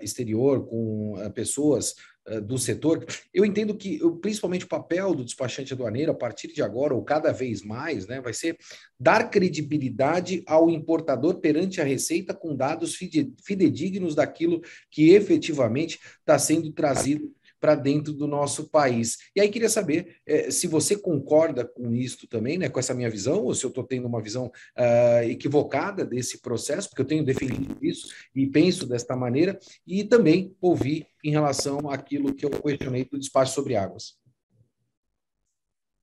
exterior 0.00 0.66
com 0.66 1.14
pessoas 1.34 1.94
do 2.42 2.58
setor, 2.58 3.04
eu 3.32 3.44
entendo 3.44 3.74
que 3.74 4.00
principalmente 4.20 4.64
o 4.64 4.68
papel 4.68 5.14
do 5.14 5.24
despachante 5.24 5.72
aduaneiro, 5.72 6.10
a 6.10 6.14
partir 6.14 6.48
de 6.48 6.62
agora, 6.62 6.94
ou 6.94 7.04
cada 7.04 7.32
vez 7.32 7.62
mais, 7.62 8.06
né, 8.06 8.20
vai 8.20 8.32
ser 8.32 8.58
dar 8.98 9.30
credibilidade 9.30 10.42
ao 10.46 10.68
importador 10.68 11.38
perante 11.40 11.80
a 11.80 11.84
Receita 11.84 12.34
com 12.34 12.56
dados 12.56 12.96
fidedignos 13.44 14.14
daquilo 14.14 14.60
que 14.90 15.10
efetivamente 15.10 16.00
está 16.20 16.38
sendo 16.38 16.72
trazido 16.72 17.32
para 17.66 17.74
dentro 17.74 18.12
do 18.12 18.28
nosso 18.28 18.70
país. 18.70 19.18
E 19.34 19.40
aí 19.40 19.48
queria 19.48 19.68
saber 19.68 20.18
eh, 20.24 20.52
se 20.52 20.68
você 20.68 20.96
concorda 20.96 21.64
com 21.64 21.92
isso 21.92 22.28
também, 22.28 22.56
né, 22.56 22.68
com 22.68 22.78
essa 22.78 22.94
minha 22.94 23.10
visão, 23.10 23.42
ou 23.42 23.52
se 23.56 23.64
eu 23.64 23.70
estou 23.70 23.82
tendo 23.82 24.06
uma 24.06 24.22
visão 24.22 24.46
uh, 24.46 25.24
equivocada 25.24 26.04
desse 26.04 26.40
processo, 26.40 26.88
porque 26.88 27.02
eu 27.02 27.06
tenho 27.06 27.24
definido 27.24 27.76
isso 27.82 28.06
e 28.32 28.46
penso 28.46 28.86
desta 28.86 29.16
maneira, 29.16 29.58
e 29.84 30.04
também 30.04 30.54
ouvir 30.60 31.08
em 31.24 31.32
relação 31.32 31.90
àquilo 31.90 32.32
que 32.32 32.46
eu 32.46 32.50
questionei 32.50 33.04
do 33.04 33.18
despacho 33.18 33.52
sobre 33.52 33.74
águas. 33.74 34.16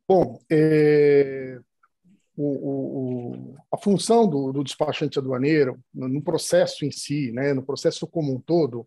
Bom, 0.05 0.37
é, 0.51 1.61
o, 2.35 2.43
o, 2.43 3.55
a 3.71 3.77
função 3.77 4.29
do, 4.29 4.51
do, 4.51 4.65
despachante 4.65 5.17
aduaneiro, 5.17 5.79
no, 5.93 6.09
no, 6.09 6.21
processo 6.21 6.83
em 6.83 6.91
si, 6.91 7.31
né, 7.31 7.53
no 7.53 7.63
processo 7.63 8.05
como 8.05 8.35
um 8.35 8.41
todo, 8.41 8.85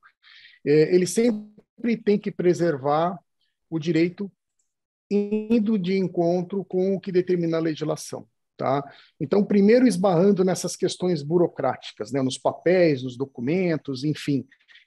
é, 0.62 0.94
ele 0.94 1.06
sempre 1.06 1.55
sempre 1.76 1.96
tem 1.96 2.18
que 2.18 2.30
preservar 2.30 3.18
o 3.70 3.78
direito 3.78 4.30
indo 5.10 5.78
de 5.78 5.96
encontro 5.96 6.64
com 6.64 6.94
o 6.94 7.00
que 7.00 7.12
determina 7.12 7.58
a 7.58 7.60
legislação. 7.60 8.26
Tá? 8.56 8.82
Então, 9.20 9.44
primeiro 9.44 9.86
esbarrando 9.86 10.42
nessas 10.42 10.74
questões 10.74 11.22
burocráticas, 11.22 12.10
né, 12.10 12.22
nos 12.22 12.38
papéis, 12.38 13.02
nos 13.02 13.16
documentos, 13.16 14.02
enfim. 14.02 14.46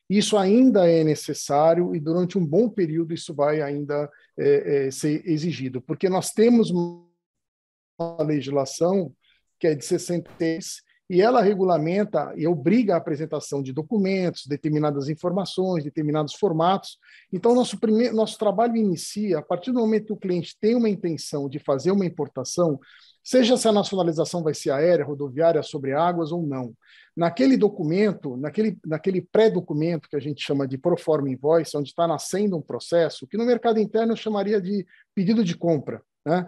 Isso 0.10 0.38
ainda 0.38 0.89
é 0.89 1.04
necessário 1.04 1.95
e 1.95 1.99
durante 1.99 2.36
um 2.36 2.45
bom 2.45 2.67
período 2.67 3.13
isso 3.13 3.32
vai 3.34 3.62
ainda 3.62 4.10
é, 4.36 4.88
é, 4.88 4.91
ser 4.91 5.23
exigido, 5.28 5.82
porque 5.82 6.10
nós 6.10 6.32
temos 6.32 6.71
uma 6.71 8.23
legislação 8.23 9.13
que 9.60 9.67
é 9.67 9.75
de 9.75 9.86
66 9.86 10.82
e 11.10 11.22
ela 11.22 11.41
regulamenta 11.41 12.32
e 12.38 12.45
obriga 12.45 12.93
a 12.93 12.98
apresentação 12.98 13.63
de 13.63 13.74
documentos, 13.74 14.45
determinadas 14.45 15.10
informações, 15.10 15.84
determinados 15.84 16.36
formatos. 16.36 17.00
Então, 17.34 17.56
nosso, 17.56 17.80
primeiro, 17.80 18.15
nosso 18.15 18.38
trabalho 18.38 18.76
inicia 18.76 19.39
a 19.39 19.41
partir 19.41 19.72
do 19.72 19.80
momento 19.80 20.06
que 20.06 20.13
o 20.13 20.17
cliente 20.17 20.56
tem 20.60 20.76
uma 20.76 20.88
intenção 20.88 21.50
de 21.50 21.58
fazer 21.58 21.89
uma 21.89 22.06
importação, 22.06 22.80
seja 23.24 23.58
se 23.58 23.67
a 23.67 23.72
nacionalização 23.72 24.43
vai 24.43 24.54
ser 24.54 24.69
aérea, 24.69 25.04
rodoviária, 25.04 25.63
sobre 25.63 25.93
águas 25.93 26.32
ou 26.32 26.45
não. 26.45 26.76
Naquele 27.17 27.58
documento, 27.58 28.38
naquele, 28.38 28.78
naquele 28.86 29.22
pré-documento 29.22 30.08
que 30.08 30.15
a 30.15 30.22
gente 30.22 30.45
chama 30.45 30.67
de 30.67 30.78
proforma 30.78 31.30
invoice, 31.30 31.76
onde 31.76 31.89
está 31.89 32.08
nascendo 32.08 32.56
um 32.56 32.62
processo, 32.62 33.28
que 33.28 33.38
no 33.38 33.45
mercado 33.45 33.80
interno 33.80 34.13
eu 34.13 34.17
chamaria 34.17 34.62
de 34.62 34.86
pedido 35.15 35.43
de 35.43 35.58
compra, 35.58 36.02
né? 36.24 36.45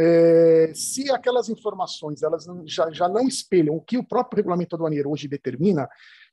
É, 0.00 0.70
se 0.74 1.10
aquelas 1.10 1.48
informações 1.48 2.22
elas 2.22 2.46
já, 2.64 2.88
já 2.92 3.08
não 3.08 3.26
espelham 3.26 3.74
o 3.74 3.80
que 3.80 3.98
o 3.98 4.04
próprio 4.06 4.36
regulamento 4.36 4.76
aduaneiro 4.76 5.10
hoje 5.10 5.26
determina, 5.26 5.88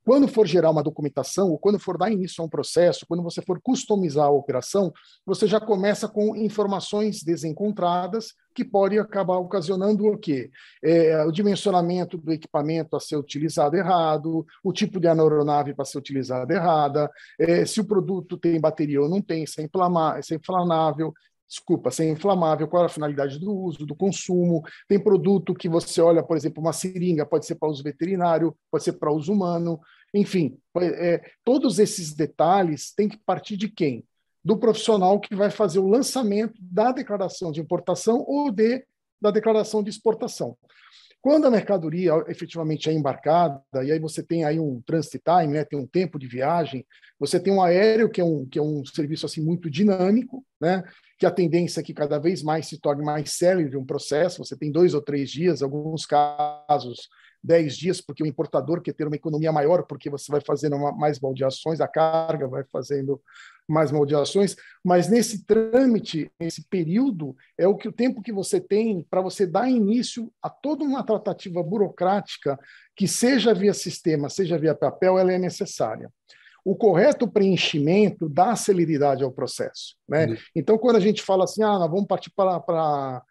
quando 0.05 0.27
for 0.27 0.45
gerar 0.45 0.69
uma 0.69 0.83
documentação, 0.83 1.49
ou 1.49 1.57
quando 1.57 1.79
for 1.79 1.97
dar 1.97 2.11
início 2.11 2.39
a 2.39 2.45
um 2.45 2.49
processo, 2.49 3.07
quando 3.07 3.23
você 3.23 3.41
for 3.41 3.59
customizar 3.59 4.27
a 4.27 4.29
operação, 4.29 4.93
você 5.25 5.47
já 5.47 5.59
começa 5.59 6.07
com 6.07 6.35
informações 6.35 7.23
desencontradas 7.23 8.35
que 8.53 8.63
pode 8.63 8.99
acabar 8.99 9.37
ocasionando 9.37 10.05
o 10.05 10.15
quê? 10.15 10.51
É, 10.83 11.25
o 11.25 11.31
dimensionamento 11.31 12.19
do 12.19 12.31
equipamento 12.31 12.95
a 12.95 12.99
ser 12.99 13.17
utilizado 13.17 13.75
errado, 13.75 14.45
o 14.63 14.71
tipo 14.71 14.99
de 14.99 15.07
aeronave 15.07 15.73
para 15.73 15.83
ser 15.83 15.97
utilizada 15.97 16.53
errada, 16.53 17.09
é, 17.39 17.65
se 17.65 17.81
o 17.81 17.85
produto 17.85 18.37
tem 18.37 18.61
bateria 18.61 19.01
ou 19.01 19.09
não 19.09 19.23
tem, 19.23 19.43
se 19.47 19.59
é, 19.59 19.63
é 19.63 20.35
inflamável, 20.35 21.13
desculpa, 21.47 21.91
ser 21.91 22.09
inflamável, 22.09 22.67
qual 22.67 22.83
é 22.83 22.85
a 22.87 22.89
finalidade 22.89 23.39
do 23.39 23.53
uso, 23.53 23.85
do 23.85 23.95
consumo. 23.95 24.63
Tem 24.87 24.99
produto 24.99 25.53
que 25.53 25.69
você 25.69 26.01
olha, 26.01 26.23
por 26.23 26.35
exemplo, 26.35 26.61
uma 26.61 26.73
seringa, 26.73 27.25
pode 27.25 27.45
ser 27.45 27.55
para 27.55 27.69
uso 27.69 27.83
veterinário, 27.83 28.55
pode 28.71 28.83
ser 28.83 28.93
para 28.93 29.11
uso 29.11 29.31
humano, 29.31 29.79
enfim, 30.13 30.57
é, 30.81 31.21
todos 31.43 31.77
esses 31.77 32.13
detalhes 32.13 32.93
têm 32.93 33.09
que 33.09 33.17
partir 33.17 33.57
de 33.57 33.67
quem? 33.69 34.03
Do 34.43 34.57
profissional 34.57 35.19
que 35.19 35.35
vai 35.35 35.49
fazer 35.49 35.79
o 35.79 35.87
lançamento 35.87 36.53
da 36.59 36.91
declaração 36.91 37.51
de 37.51 37.59
importação 37.59 38.23
ou 38.25 38.49
de, 38.49 38.85
da 39.21 39.29
declaração 39.29 39.83
de 39.83 39.89
exportação. 39.89 40.57
Quando 41.21 41.47
a 41.47 41.51
mercadoria 41.51 42.13
efetivamente 42.27 42.87
é 42.87 42.93
embarcada, 42.93 43.59
e 43.83 43.91
aí 43.91 43.99
você 43.99 44.21
tem 44.21 44.45
aí 44.45 44.59
um 44.59 44.79
transit 44.85 45.21
time, 45.21 45.53
né, 45.53 45.65
tem 45.65 45.77
um 45.77 45.87
tempo 45.87 46.19
de 46.19 46.27
viagem, 46.27 46.85
você 47.19 47.39
tem 47.39 47.51
um 47.51 47.63
aéreo 47.63 48.09
que 48.09 48.21
é 48.21 48.23
um, 48.23 48.45
que 48.45 48.59
é 48.59 48.61
um 48.61 48.85
serviço 48.85 49.25
assim 49.25 49.43
muito 49.43 49.69
dinâmico, 49.69 50.45
né, 50.59 50.83
que 51.17 51.25
a 51.25 51.31
tendência 51.31 51.79
é 51.79 51.83
que 51.83 51.93
cada 51.93 52.19
vez 52.19 52.43
mais 52.43 52.67
se 52.67 52.79
torne 52.79 53.03
mais 53.03 53.31
célebre 53.33 53.77
um 53.77 53.85
processo, 53.85 54.43
você 54.43 54.57
tem 54.57 54.71
dois 54.71 54.93
ou 54.93 55.01
três 55.01 55.29
dias, 55.29 55.61
alguns 55.61 56.05
casos 56.05 57.09
10 57.45 57.77
dias, 57.77 58.01
porque 58.01 58.23
o 58.23 58.25
importador 58.25 58.81
quer 58.81 58.93
ter 58.93 59.05
uma 59.05 59.15
economia 59.15 59.51
maior, 59.51 59.83
porque 59.83 60.09
você 60.09 60.31
vai 60.31 60.41
fazendo 60.41 60.77
mais 60.97 61.19
baldeações, 61.19 61.79
a 61.79 61.87
carga 61.87 62.47
vai 62.47 62.63
fazendo 62.71 63.21
mais 63.67 63.91
baldeações, 63.91 64.55
mas 64.83 65.07
nesse 65.07 65.45
trâmite, 65.45 66.29
nesse 66.39 66.67
período, 66.67 67.35
é 67.57 67.67
o 67.67 67.75
que 67.75 67.87
o 67.87 67.93
tempo 67.93 68.21
que 68.21 68.31
você 68.31 68.59
tem 68.59 69.05
para 69.09 69.21
você 69.21 69.45
dar 69.45 69.69
início 69.69 70.31
a 70.41 70.49
toda 70.49 70.83
uma 70.83 71.03
tratativa 71.03 71.63
burocrática 71.63 72.59
que 72.95 73.07
seja 73.07 73.53
via 73.53 73.73
sistema, 73.73 74.29
seja 74.29 74.57
via 74.57 74.75
papel, 74.75 75.17
ela 75.17 75.31
é 75.31 75.37
necessária 75.37 76.11
o 76.65 76.75
correto 76.75 77.27
preenchimento 77.27 78.27
dá 78.27 78.55
celeridade 78.55 79.23
ao 79.23 79.31
processo. 79.31 79.95
Né? 80.09 80.25
Uhum. 80.25 80.37
Então, 80.55 80.77
quando 80.79 80.95
a 80.95 80.99
gente 80.99 81.21
fala 81.21 81.43
assim, 81.43 81.61
ah, 81.61 81.77
nós 81.77 81.91
vamos 81.91 82.07
partir 82.07 82.31
para, 82.31 83.21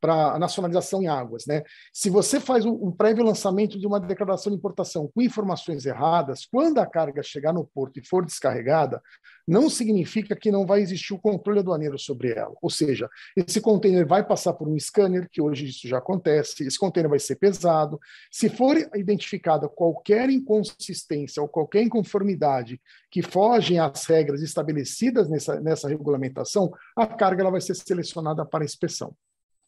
para 0.00 0.32
a 0.32 0.38
nacionalização 0.38 1.02
em 1.02 1.08
águas. 1.08 1.46
Né? 1.46 1.62
Se 1.92 2.08
você 2.08 2.40
faz 2.40 2.64
um 2.64 2.90
prévio 2.90 3.24
lançamento 3.24 3.78
de 3.78 3.86
uma 3.86 4.00
declaração 4.00 4.50
de 4.50 4.58
importação 4.58 5.10
com 5.14 5.22
informações 5.22 5.84
erradas, 5.84 6.46
quando 6.46 6.78
a 6.78 6.86
carga 6.86 7.22
chegar 7.22 7.52
no 7.52 7.64
porto 7.64 7.98
e 7.98 8.06
for 8.06 8.24
descarregada, 8.24 9.02
não 9.46 9.68
significa 9.68 10.36
que 10.36 10.50
não 10.50 10.64
vai 10.64 10.80
existir 10.80 11.12
o 11.12 11.18
controle 11.18 11.58
aduaneiro 11.58 11.98
sobre 11.98 12.30
ela. 12.30 12.54
Ou 12.62 12.70
seja, 12.70 13.08
esse 13.36 13.60
container 13.60 14.06
vai 14.06 14.24
passar 14.24 14.52
por 14.52 14.68
um 14.68 14.78
scanner, 14.78 15.28
que 15.28 15.42
hoje 15.42 15.66
isso 15.66 15.88
já 15.88 15.98
acontece, 15.98 16.64
esse 16.64 16.78
container 16.78 17.10
vai 17.10 17.18
ser 17.18 17.36
pesado. 17.36 17.98
Se 18.30 18.48
for 18.48 18.76
identificada 18.94 19.68
qualquer 19.68 20.30
inconsistência 20.30 21.42
ou 21.42 21.48
qualquer 21.48 21.82
inconformidade 21.82 22.80
que 23.10 23.22
fogem 23.22 23.78
às 23.80 24.04
regras 24.06 24.40
estabelecidas 24.40 25.28
nessa, 25.28 25.60
nessa 25.60 25.88
regulamentação, 25.88 26.72
a 26.96 27.06
carga 27.06 27.42
ela 27.42 27.50
vai 27.50 27.60
ser 27.60 27.74
selecionada 27.74 28.46
para 28.46 28.64
inspeção. 28.64 29.14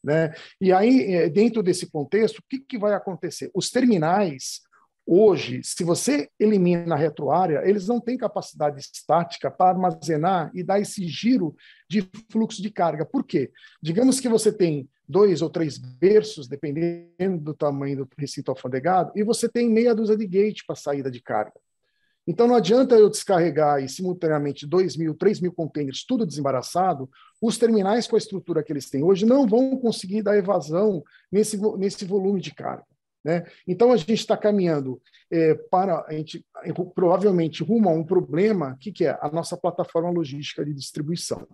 Né? 0.03 0.35
E 0.61 0.73
aí, 0.73 1.15
é, 1.15 1.29
dentro 1.29 1.63
desse 1.63 1.91
contexto, 1.91 2.39
o 2.39 2.43
que, 2.49 2.59
que 2.59 2.79
vai 2.79 2.93
acontecer? 2.93 3.51
Os 3.55 3.71
terminais, 3.71 4.61
hoje, 5.07 5.61
se 5.63 5.85
você 5.85 6.29
elimina 6.39 6.95
a 6.95 6.99
retroárea, 6.99 7.63
eles 7.65 7.87
não 7.87 8.01
têm 8.01 8.17
capacidade 8.17 8.81
estática 8.81 9.51
para 9.51 9.71
armazenar 9.71 10.51
e 10.55 10.63
dar 10.63 10.81
esse 10.81 11.07
giro 11.07 11.55
de 11.89 12.09
fluxo 12.31 12.61
de 12.61 12.71
carga. 12.71 13.05
Por 13.05 13.25
quê? 13.25 13.51
Digamos 13.81 14.19
que 14.19 14.29
você 14.29 14.53
tem 14.53 14.89
dois 15.09 15.43
ou 15.43 15.51
três 15.51 15.79
berços, 15.79 16.49
dependendo 16.49 17.39
do 17.43 17.55
tamanho 17.55 17.99
do 17.99 18.09
recinto 18.19 18.51
alfandegado, 18.51 19.13
e 19.15 19.23
você 19.23 19.49
tem 19.49 19.69
meia 19.69 19.95
dúzia 19.95 20.17
de 20.17 20.27
gate 20.27 20.63
para 20.67 20.75
saída 20.75 21.11
de 21.11 21.21
carga. 21.21 21.61
Então 22.27 22.47
não 22.47 22.55
adianta 22.55 22.95
eu 22.95 23.11
descarregar 23.11 23.77
aí 23.77 23.89
simultaneamente 23.89 24.67
2 24.67 24.97
mil, 24.97 25.15
3 25.15 25.41
mil 25.41 25.53
containers, 25.53 26.05
tudo 26.05 26.27
desembaraçado, 26.27 27.11
os 27.41 27.59
terminais 27.59 28.07
com 28.07 28.15
a 28.15 28.19
estrutura 28.19 28.63
que 28.63 28.73
eles 28.73 28.89
têm 28.89 29.03
hoje 29.03 29.27
não 29.27 29.47
vão 29.47 29.77
conseguir 29.77 30.23
dar 30.23 30.37
evasão 30.37 31.03
nesse, 31.31 31.59
nesse 31.77 32.05
volume 32.05 32.41
de 32.41 32.55
carga. 32.55 32.87
Né? 33.25 33.45
Então 33.67 33.93
a 33.93 33.97
gente 33.97 34.15
está 34.15 34.37
caminhando 34.37 35.01
é, 35.31 35.55
para 35.55 36.05
a 36.07 36.13
gente 36.13 36.45
provavelmente 36.95 37.63
rumo 37.63 37.89
a 37.89 37.93
um 37.93 38.05
problema 38.05 38.77
que, 38.81 38.93
que 38.93 39.05
é 39.05 39.19
a 39.21 39.31
nossa 39.31 39.57
plataforma 39.57 40.11
logística 40.11 40.65
de 40.65 40.75
distribuição. 40.75 41.47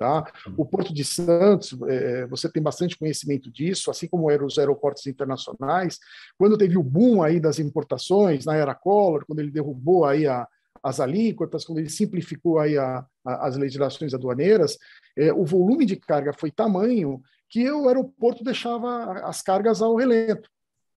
Tá? 0.00 0.32
O 0.56 0.64
Porto 0.64 0.94
de 0.94 1.04
Santos, 1.04 1.78
é, 1.86 2.26
você 2.26 2.50
tem 2.50 2.62
bastante 2.62 2.96
conhecimento 2.96 3.52
disso, 3.52 3.90
assim 3.90 4.08
como 4.08 4.30
eram 4.30 4.46
os 4.46 4.58
aeroportos 4.58 5.06
internacionais. 5.06 5.98
Quando 6.38 6.56
teve 6.56 6.78
o 6.78 6.82
boom 6.82 7.22
aí 7.22 7.38
das 7.38 7.58
importações, 7.58 8.46
na 8.46 8.56
era 8.56 8.74
Collor, 8.74 9.26
quando 9.26 9.40
ele 9.40 9.50
derrubou 9.50 10.06
aí 10.06 10.26
a, 10.26 10.48
as 10.82 11.00
alíquotas, 11.00 11.66
quando 11.66 11.80
ele 11.80 11.90
simplificou 11.90 12.58
aí 12.58 12.78
a, 12.78 13.04
a, 13.26 13.46
as 13.46 13.58
legislações 13.58 14.14
aduaneiras, 14.14 14.78
é, 15.18 15.34
o 15.34 15.44
volume 15.44 15.84
de 15.84 15.96
carga 15.96 16.32
foi 16.32 16.50
tamanho 16.50 17.20
que 17.46 17.70
o 17.70 17.86
aeroporto 17.86 18.42
deixava 18.42 19.20
as 19.28 19.42
cargas 19.42 19.82
ao 19.82 19.96
relento. 19.96 20.48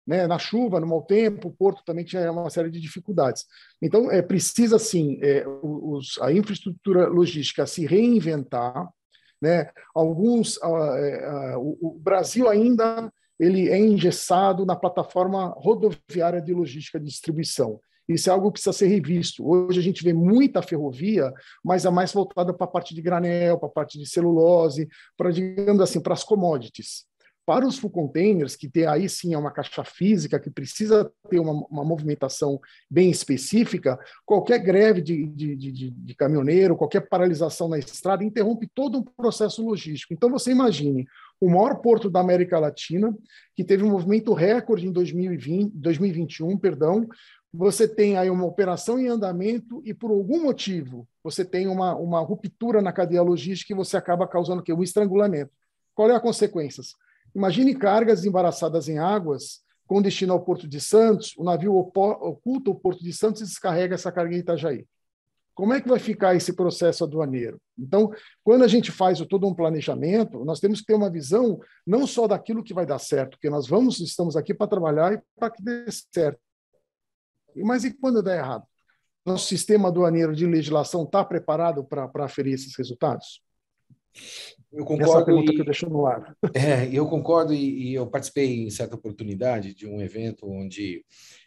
Né, 0.05 0.25
na 0.25 0.39
chuva, 0.39 0.79
no 0.79 0.87
mau 0.87 1.03
tempo, 1.03 1.47
o 1.47 1.51
porto 1.51 1.83
também 1.85 2.03
tinha 2.03 2.31
uma 2.31 2.49
série 2.49 2.71
de 2.71 2.81
dificuldades. 2.81 3.45
Então, 3.79 4.11
é, 4.11 4.21
precisa, 4.21 4.79
sim, 4.79 5.19
é, 5.21 5.45
os, 5.47 6.17
a 6.21 6.31
infraestrutura 6.33 7.07
logística 7.07 7.67
se 7.67 7.85
reinventar. 7.85 8.89
Né? 9.39 9.69
Alguns, 9.93 10.57
é, 10.61 11.55
o, 11.55 11.77
o, 11.81 11.99
Brasil 11.99 12.49
ainda 12.49 13.11
ele 13.39 13.69
é 13.69 13.77
engessado 13.77 14.65
na 14.65 14.75
plataforma 14.75 15.53
rodoviária 15.57 16.41
de 16.41 16.53
logística 16.53 16.99
de 16.99 17.05
distribuição. 17.05 17.79
Isso 18.07 18.29
é 18.29 18.33
algo 18.33 18.47
que 18.47 18.53
precisa 18.53 18.73
ser 18.73 18.87
revisto. 18.87 19.47
Hoje 19.47 19.79
a 19.79 19.83
gente 19.83 20.03
vê 20.03 20.13
muita 20.13 20.61
ferrovia, 20.61 21.31
mas 21.63 21.85
é 21.85 21.89
mais 21.89 22.13
voltada 22.13 22.53
para 22.53 22.65
a 22.65 22.69
parte 22.69 22.93
de 22.93 23.01
granel, 23.01 23.57
para 23.57 23.67
a 23.67 23.71
parte 23.71 23.97
de 23.97 24.07
celulose, 24.07 24.87
para, 25.17 25.31
digamos 25.31 25.81
assim, 25.81 25.99
para 25.99 26.13
as 26.13 26.23
commodities. 26.23 27.05
Para 27.51 27.67
os 27.67 27.77
full 27.77 27.89
containers, 27.89 28.55
que 28.55 28.69
tem 28.69 28.85
aí 28.85 29.09
sim 29.09 29.33
é 29.33 29.37
uma 29.37 29.51
caixa 29.51 29.83
física 29.83 30.39
que 30.39 30.49
precisa 30.49 31.11
ter 31.29 31.37
uma, 31.37 31.51
uma 31.69 31.83
movimentação 31.83 32.57
bem 32.89 33.11
específica, 33.11 33.99
qualquer 34.25 34.59
greve 34.59 35.01
de, 35.01 35.27
de, 35.27 35.57
de, 35.57 35.91
de, 35.91 36.15
caminhoneiro, 36.15 36.77
qualquer 36.77 37.09
paralisação 37.09 37.67
na 37.67 37.77
estrada 37.77 38.23
interrompe 38.23 38.71
todo 38.73 38.99
um 38.99 39.03
processo 39.03 39.65
logístico. 39.65 40.13
Então 40.13 40.29
você 40.29 40.51
imagine 40.51 41.05
o 41.41 41.49
maior 41.49 41.81
porto 41.81 42.09
da 42.09 42.21
América 42.21 42.57
Latina, 42.57 43.13
que 43.53 43.65
teve 43.65 43.83
um 43.83 43.91
movimento 43.91 44.31
recorde 44.31 44.87
em 44.87 44.91
2020, 44.93 45.73
2021, 45.75 46.57
perdão, 46.57 47.05
você 47.53 47.85
tem 47.85 48.15
aí 48.15 48.29
uma 48.29 48.45
operação 48.45 48.97
em 48.97 49.09
andamento 49.09 49.81
e, 49.83 49.93
por 49.93 50.09
algum 50.09 50.41
motivo, 50.41 51.05
você 51.21 51.43
tem 51.43 51.67
uma, 51.67 51.97
uma 51.97 52.21
ruptura 52.21 52.81
na 52.81 52.93
cadeia 52.93 53.21
logística 53.21 53.73
e 53.73 53.75
você 53.75 53.97
acaba 53.97 54.25
causando 54.25 54.61
o 54.61 54.63
quê? 54.63 54.71
Um 54.71 54.81
estrangulamento. 54.81 55.51
Qual 55.93 56.09
é 56.09 56.15
a 56.15 56.19
consequência? 56.21 56.81
Imagine 57.35 57.75
cargas 57.75 58.25
embaraçadas 58.25 58.87
em 58.87 58.99
águas 58.99 59.61
com 59.87 60.01
destino 60.01 60.33
ao 60.33 60.43
Porto 60.43 60.67
de 60.67 60.79
Santos, 60.79 61.33
o 61.37 61.43
navio 61.43 61.75
oculta 61.75 62.69
o 62.69 62.75
Porto 62.75 63.03
de 63.03 63.11
Santos 63.11 63.41
e 63.41 63.45
descarrega 63.45 63.95
essa 63.95 64.11
carga 64.11 64.35
em 64.35 64.39
Itajaí. 64.39 64.85
Como 65.53 65.73
é 65.73 65.81
que 65.81 65.89
vai 65.89 65.99
ficar 65.99 66.33
esse 66.33 66.53
processo 66.53 67.03
aduaneiro? 67.03 67.59
Então, 67.77 68.09
quando 68.41 68.63
a 68.63 68.67
gente 68.67 68.89
faz 68.89 69.19
todo 69.25 69.45
um 69.45 69.53
planejamento, 69.53 70.45
nós 70.45 70.61
temos 70.61 70.79
que 70.79 70.85
ter 70.85 70.93
uma 70.93 71.09
visão 71.09 71.59
não 71.85 72.07
só 72.07 72.25
daquilo 72.25 72.63
que 72.63 72.73
vai 72.73 72.85
dar 72.85 72.99
certo, 72.99 73.31
porque 73.31 73.49
nós 73.49 73.67
vamos, 73.67 73.99
estamos 73.99 74.37
aqui 74.37 74.53
para 74.53 74.67
trabalhar 74.67 75.13
e 75.13 75.21
para 75.37 75.51
que 75.51 75.61
dê 75.61 75.85
certo, 75.91 76.39
mas 77.55 77.83
e 77.83 77.93
quando 77.93 78.23
der 78.23 78.39
errado? 78.39 78.65
Nosso 79.25 79.47
sistema 79.47 79.89
aduaneiro 79.89 80.35
de 80.35 80.45
legislação 80.45 81.03
está 81.03 81.23
preparado 81.23 81.83
para 81.83 82.09
aferir 82.25 82.53
esses 82.53 82.75
resultados? 82.75 83.41
Eu 84.71 84.85
concordo. 84.85 85.13
Essa 85.13 85.25
pergunta 85.25 85.51
e, 85.51 85.55
que 85.55 85.61
eu 85.61 85.65
deixo 85.65 85.89
no 85.89 86.05
ar. 86.05 86.35
É, 86.55 86.89
eu 86.91 87.07
concordo 87.07 87.53
e, 87.53 87.89
e, 87.89 87.93
eu 87.93 88.07
participei 88.07 88.63
em 88.63 88.69
certa 88.69 88.95
oportunidade 88.95 89.73
de 89.73 89.85
um 89.85 90.01
evento 90.01 90.49
onde 90.49 91.03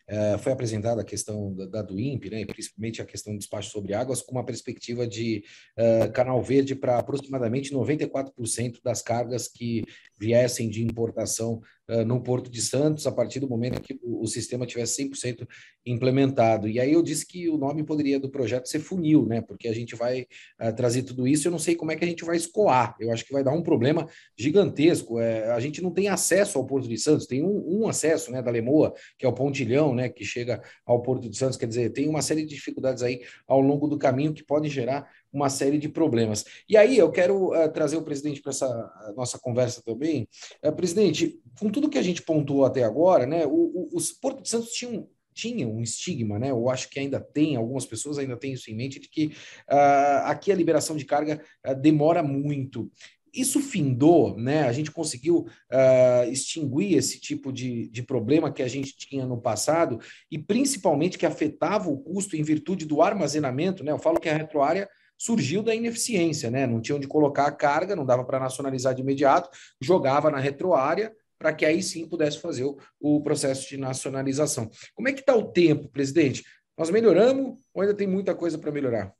é, 0.06 0.36
foi 0.36 0.52
apresentada 0.52 1.00
a 1.00 1.04
questão 1.04 1.54
da, 1.54 1.66
da 1.66 1.82
do 1.82 1.98
INPE, 1.98 2.28
né, 2.28 2.44
principalmente 2.44 3.00
a 3.00 3.06
questão 3.06 3.32
do 3.32 3.38
despacho 3.38 3.70
sobre 3.70 3.94
águas, 3.94 4.20
com 4.20 4.32
uma 4.32 4.44
perspectiva 4.44 5.06
de 5.06 5.42
uh, 5.78 6.12
canal 6.12 6.42
verde 6.42 6.74
para 6.74 6.98
aproximadamente 6.98 7.72
94% 7.72 8.80
das 8.82 9.00
cargas 9.00 9.48
que 9.48 9.82
viessem 10.18 10.68
de 10.68 10.84
importação 10.84 11.62
no 12.06 12.22
Porto 12.22 12.50
de 12.50 12.62
Santos, 12.62 13.06
a 13.06 13.12
partir 13.12 13.40
do 13.40 13.48
momento 13.48 13.80
que 13.80 13.98
o, 14.02 14.26
sistema 14.26 14.64
tivesse 14.64 15.06
100% 15.06 15.46
implementado. 15.84 16.66
E 16.66 16.80
aí 16.80 16.92
eu 16.92 17.02
disse 17.02 17.26
que 17.26 17.48
o 17.48 17.58
nome 17.58 17.84
poderia 17.84 18.18
do 18.18 18.30
projeto 18.30 18.66
ser 18.66 18.80
funil, 18.80 19.26
né, 19.26 19.42
porque 19.42 19.68
a 19.68 19.74
gente 19.74 19.94
vai 19.94 20.26
uh, 20.60 20.74
trazer 20.74 21.02
tudo 21.02 21.28
isso, 21.28 21.46
eu 21.46 21.52
não 21.52 21.58
sei 21.58 21.74
como 21.74 21.92
é 21.92 21.96
que 21.96 22.04
a 22.04 22.08
gente 22.08 22.24
vai 22.24 22.36
escoar, 22.36 22.96
eu 22.98 23.12
acho 23.12 23.24
que 23.24 23.32
vai 23.32 23.44
dar 23.44 23.52
um 23.52 23.62
problema 23.62 24.08
gigantesco. 24.36 25.20
É, 25.20 25.50
a 25.50 25.60
gente 25.60 25.82
não 25.82 25.90
tem 25.90 26.08
acesso 26.08 26.58
ao 26.58 26.66
Porto 26.66 26.88
de 26.88 26.96
Santos, 26.96 27.26
tem 27.26 27.42
um, 27.42 27.82
um 27.82 27.88
acesso 27.88 28.32
né, 28.32 28.40
da 28.40 28.50
Lemoa, 28.50 28.94
que 29.18 29.26
é 29.26 29.28
o 29.28 29.34
Pontilhão, 29.34 29.94
né, 29.94 30.08
que 30.08 30.24
chega 30.24 30.62
ao 30.86 31.02
Porto 31.02 31.28
de 31.28 31.36
Santos, 31.36 31.58
quer 31.58 31.66
dizer, 31.66 31.90
tem 31.90 32.08
uma 32.08 32.22
série 32.22 32.42
de 32.42 32.54
dificuldades 32.54 33.02
aí 33.02 33.20
ao 33.46 33.60
longo 33.60 33.86
do 33.86 33.98
caminho 33.98 34.32
que 34.32 34.42
podem 34.42 34.70
gerar 34.70 35.06
uma 35.34 35.50
série 35.50 35.78
de 35.78 35.88
problemas. 35.88 36.44
E 36.68 36.76
aí 36.76 36.96
eu 36.96 37.10
quero 37.10 37.48
uh, 37.48 37.70
trazer 37.72 37.96
o 37.96 38.04
presidente 38.04 38.40
para 38.40 38.50
essa 38.50 39.12
nossa 39.16 39.38
conversa 39.38 39.82
também. 39.84 40.28
Uh, 40.64 40.72
presidente, 40.72 41.40
com 41.58 41.68
tudo 41.68 41.90
que 41.90 41.98
a 41.98 42.02
gente 42.02 42.22
pontuou 42.22 42.64
até 42.64 42.84
agora, 42.84 43.26
né, 43.26 43.44
o, 43.44 43.50
o, 43.50 43.88
os 43.92 44.12
Porto 44.12 44.42
de 44.42 44.48
Santos 44.48 44.70
tinham 44.70 45.08
tinha 45.34 45.66
um 45.66 45.82
estigma, 45.82 46.38
né? 46.38 46.52
Eu 46.52 46.70
acho 46.70 46.88
que 46.88 47.00
ainda 47.00 47.18
tem, 47.18 47.56
algumas 47.56 47.84
pessoas 47.84 48.18
ainda 48.18 48.36
têm 48.36 48.52
isso 48.52 48.70
em 48.70 48.76
mente, 48.76 49.00
de 49.00 49.08
que 49.08 49.32
uh, 49.68 50.26
aqui 50.26 50.52
a 50.52 50.54
liberação 50.54 50.96
de 50.96 51.04
carga 51.04 51.42
uh, 51.66 51.74
demora 51.74 52.22
muito 52.22 52.88
isso 53.34 53.60
findou, 53.60 54.36
né? 54.36 54.62
A 54.62 54.72
gente 54.72 54.92
conseguiu 54.92 55.38
uh, 55.38 56.30
extinguir 56.30 56.96
esse 56.96 57.20
tipo 57.20 57.52
de, 57.52 57.88
de 57.88 58.02
problema 58.02 58.52
que 58.52 58.62
a 58.62 58.68
gente 58.68 58.96
tinha 58.96 59.26
no 59.26 59.40
passado 59.40 59.98
e 60.30 60.38
principalmente 60.38 61.18
que 61.18 61.26
afetava 61.26 61.90
o 61.90 61.98
custo 61.98 62.36
em 62.36 62.42
virtude 62.42 62.86
do 62.86 63.02
armazenamento, 63.02 63.82
né? 63.82 63.90
Eu 63.90 63.98
falo 63.98 64.20
que 64.20 64.28
a 64.28 64.36
retroárea 64.36 64.88
surgiu 65.18 65.62
da 65.62 65.74
ineficiência, 65.74 66.50
né? 66.50 66.66
Não 66.66 66.80
tinha 66.80 66.96
onde 66.96 67.06
colocar 67.06 67.46
a 67.46 67.52
carga, 67.52 67.96
não 67.96 68.04
dava 68.04 68.24
para 68.24 68.40
nacionalizar 68.40 68.94
de 68.94 69.02
imediato, 69.02 69.48
jogava 69.80 70.30
na 70.30 70.38
retroárea 70.38 71.12
para 71.38 71.52
que 71.52 71.64
aí 71.64 71.82
sim 71.82 72.08
pudesse 72.08 72.38
fazer 72.38 72.64
o, 72.64 72.78
o 73.00 73.20
processo 73.20 73.68
de 73.68 73.76
nacionalização. 73.76 74.70
Como 74.94 75.08
é 75.08 75.12
que 75.12 75.20
está 75.20 75.34
o 75.34 75.50
tempo, 75.50 75.88
presidente? 75.88 76.42
Nós 76.76 76.90
melhoramos 76.90 77.58
ou 77.72 77.82
ainda 77.82 77.94
tem 77.94 78.06
muita 78.06 78.34
coisa 78.34 78.58
para 78.58 78.72
melhorar? 78.72 79.12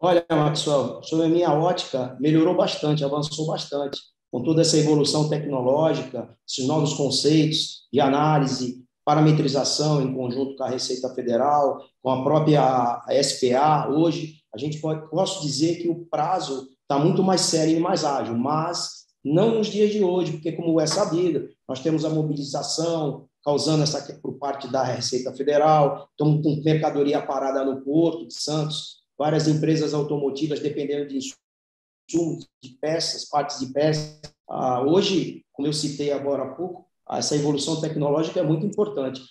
Olha, 0.00 0.24
Maxwell, 0.30 1.02
sobre 1.02 1.26
a 1.26 1.28
minha 1.28 1.52
ótica, 1.52 2.16
melhorou 2.20 2.54
bastante, 2.54 3.04
avançou 3.04 3.46
bastante. 3.46 3.98
com 4.30 4.42
toda 4.42 4.60
essa 4.60 4.76
evolução 4.76 5.28
tecnológica, 5.28 6.36
esses 6.46 6.66
novos 6.66 6.92
conceitos 6.94 7.88
de 7.92 7.98
análise, 7.98 8.84
parametrização 9.08 10.02
em 10.02 10.12
conjunto 10.12 10.54
com 10.54 10.64
a 10.64 10.68
Receita 10.68 11.08
Federal, 11.14 11.82
com 12.02 12.10
a 12.10 12.22
própria 12.22 13.02
SPA, 13.22 13.88
hoje 13.88 14.42
a 14.54 14.58
gente 14.58 14.78
pode, 14.82 15.08
posso 15.08 15.40
dizer 15.40 15.76
que 15.76 15.88
o 15.88 16.04
prazo 16.10 16.68
está 16.82 16.98
muito 17.02 17.22
mais 17.22 17.40
sério 17.40 17.74
e 17.74 17.80
mais 17.80 18.04
ágil, 18.04 18.36
mas 18.36 19.06
não 19.24 19.54
nos 19.54 19.68
dias 19.68 19.92
de 19.92 20.04
hoje, 20.04 20.32
porque 20.32 20.52
como 20.52 20.78
é 20.78 20.86
sabido, 20.86 21.48
nós 21.66 21.80
temos 21.80 22.04
a 22.04 22.10
mobilização 22.10 23.26
causando 23.42 23.82
essa 23.82 24.12
por 24.20 24.34
parte 24.34 24.68
da 24.68 24.82
Receita 24.82 25.32
Federal, 25.32 26.06
estamos 26.10 26.42
com 26.42 26.62
mercadoria 26.62 27.22
parada 27.22 27.64
no 27.64 27.80
Porto 27.80 28.28
de 28.28 28.34
Santos, 28.34 28.98
várias 29.16 29.48
empresas 29.48 29.94
automotivas 29.94 30.60
dependendo 30.60 31.08
de 31.08 31.16
insumos, 31.16 32.46
de 32.62 32.76
peças, 32.78 33.24
partes 33.24 33.58
de 33.58 33.72
peças. 33.72 34.20
Ah, 34.46 34.82
hoje, 34.82 35.46
como 35.50 35.66
eu 35.66 35.72
citei 35.72 36.12
agora 36.12 36.42
há 36.42 36.54
pouco, 36.54 36.87
essa 37.10 37.34
evolução 37.34 37.80
tecnológica 37.80 38.40
é 38.40 38.42
muito 38.42 38.66
importante. 38.66 39.22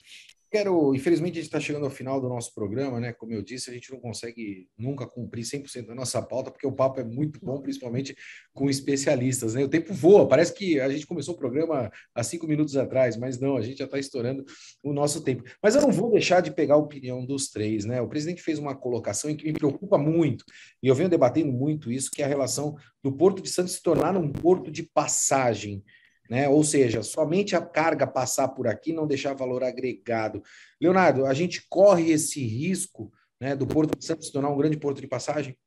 Quero, 0.50 0.96
infelizmente, 0.96 1.34
a 1.34 1.42
gente 1.42 1.50
está 1.50 1.60
chegando 1.60 1.84
ao 1.84 1.92
final 1.92 2.22
do 2.22 2.30
nosso 2.30 2.54
programa, 2.54 3.02
né? 3.02 3.12
Como 3.12 3.34
eu 3.34 3.42
disse, 3.42 3.70
a 3.70 3.74
gente 3.74 3.92
não 3.92 4.00
consegue 4.00 4.66
nunca 4.78 5.06
cumprir 5.06 5.44
100% 5.44 5.88
da 5.88 5.94
nossa 5.94 6.22
pauta, 6.22 6.50
porque 6.50 6.66
o 6.66 6.72
papo 6.72 7.02
é 7.02 7.04
muito 7.04 7.38
bom, 7.44 7.60
principalmente 7.62 8.16
com 8.54 8.70
especialistas, 8.70 9.56
né? 9.56 9.66
O 9.66 9.68
tempo 9.68 9.94
voa, 9.94 10.26
parece 10.26 10.54
que 10.54 10.80
a 10.80 10.88
gente 10.88 11.06
começou 11.06 11.36
o 11.36 11.38
programa 11.38 11.92
há 12.16 12.24
cinco 12.24 12.48
minutos 12.48 12.78
atrás, 12.78 13.18
mas 13.18 13.38
não, 13.38 13.58
a 13.58 13.62
gente 13.62 13.80
já 13.80 13.86
está 13.86 14.00
estourando 14.00 14.46
o 14.82 14.94
nosso 14.94 15.22
tempo. 15.22 15.44
Mas 15.62 15.76
eu 15.76 15.82
não 15.82 15.92
vou 15.92 16.12
deixar 16.12 16.40
de 16.40 16.50
pegar 16.50 16.76
a 16.76 16.78
opinião 16.78 17.26
dos 17.26 17.50
três, 17.50 17.84
né? 17.84 18.00
O 18.00 18.08
presidente 18.08 18.42
fez 18.42 18.58
uma 18.58 18.74
colocação 18.74 19.30
em 19.30 19.36
que 19.36 19.44
me 19.44 19.54
preocupa 19.54 19.98
muito, 19.98 20.46
e 20.82 20.88
eu 20.88 20.96
venho 20.96 21.10
debatendo 21.10 21.52
muito 21.52 21.92
isso, 21.92 22.10
que 22.10 22.22
é 22.22 22.26
a 22.26 22.30
relação 22.30 22.78
do 23.04 23.12
Porto 23.12 23.42
de 23.42 23.50
Santos 23.50 23.74
se 23.74 23.84
tornar 23.84 24.16
um 24.16 24.32
porto 24.32 24.72
de 24.72 24.84
passagem 24.84 25.84
né? 26.30 26.50
Ou 26.50 26.63
seja, 26.63 27.04
somente 27.04 27.56
a 27.56 27.62
carga 27.62 28.06
passar 28.06 28.50
por 28.50 28.68
aqui 28.68 28.94
não 28.94 29.08
deixar 29.08 29.34
valor 29.34 29.63
agregado. 29.63 30.42
Leonardo, 30.80 31.26
a 31.26 31.34
gente 31.34 31.66
corre 31.70 32.12
esse 32.12 32.46
risco 32.46 33.12
né, 33.40 33.56
do 33.56 33.68
Porto 33.68 33.98
de 33.98 34.06
Santos 34.06 34.28
se 34.28 34.34
tornar 34.34 34.50
um 34.50 34.58
grande 34.58 34.78
porto 34.78 35.02
de 35.02 35.08
passagem? 35.08 35.58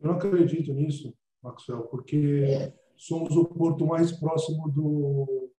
Eu 0.00 0.08
não 0.08 0.16
acredito 0.16 0.72
nisso, 0.72 1.14
Maxwell, 1.42 1.82
porque 1.84 2.72
somos 2.96 3.36
o 3.36 3.44
porto 3.44 3.86
mais 3.86 4.12
próximo 4.12 4.68
do 4.70 5.50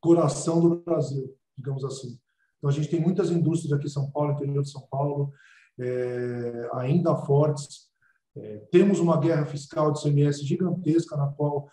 coração 0.00 0.60
do 0.60 0.76
Brasil, 0.82 1.34
digamos 1.56 1.84
assim. 1.84 2.18
Então, 2.58 2.70
a 2.70 2.72
gente 2.72 2.88
tem 2.88 3.00
muitas 3.00 3.30
indústrias 3.30 3.72
aqui 3.72 3.86
em 3.86 3.90
São 3.90 4.10
Paulo, 4.10 4.32
interior 4.32 4.62
de 4.62 4.70
São 4.70 4.82
Paulo, 4.90 5.32
é, 5.78 6.68
ainda 6.74 7.14
fortes. 7.14 7.88
É, 8.36 8.58
temos 8.70 8.98
uma 9.00 9.18
guerra 9.18 9.46
fiscal 9.46 9.92
de 9.92 10.02
CMS 10.02 10.44
gigantesca, 10.44 11.16
na 11.16 11.28
qual 11.28 11.68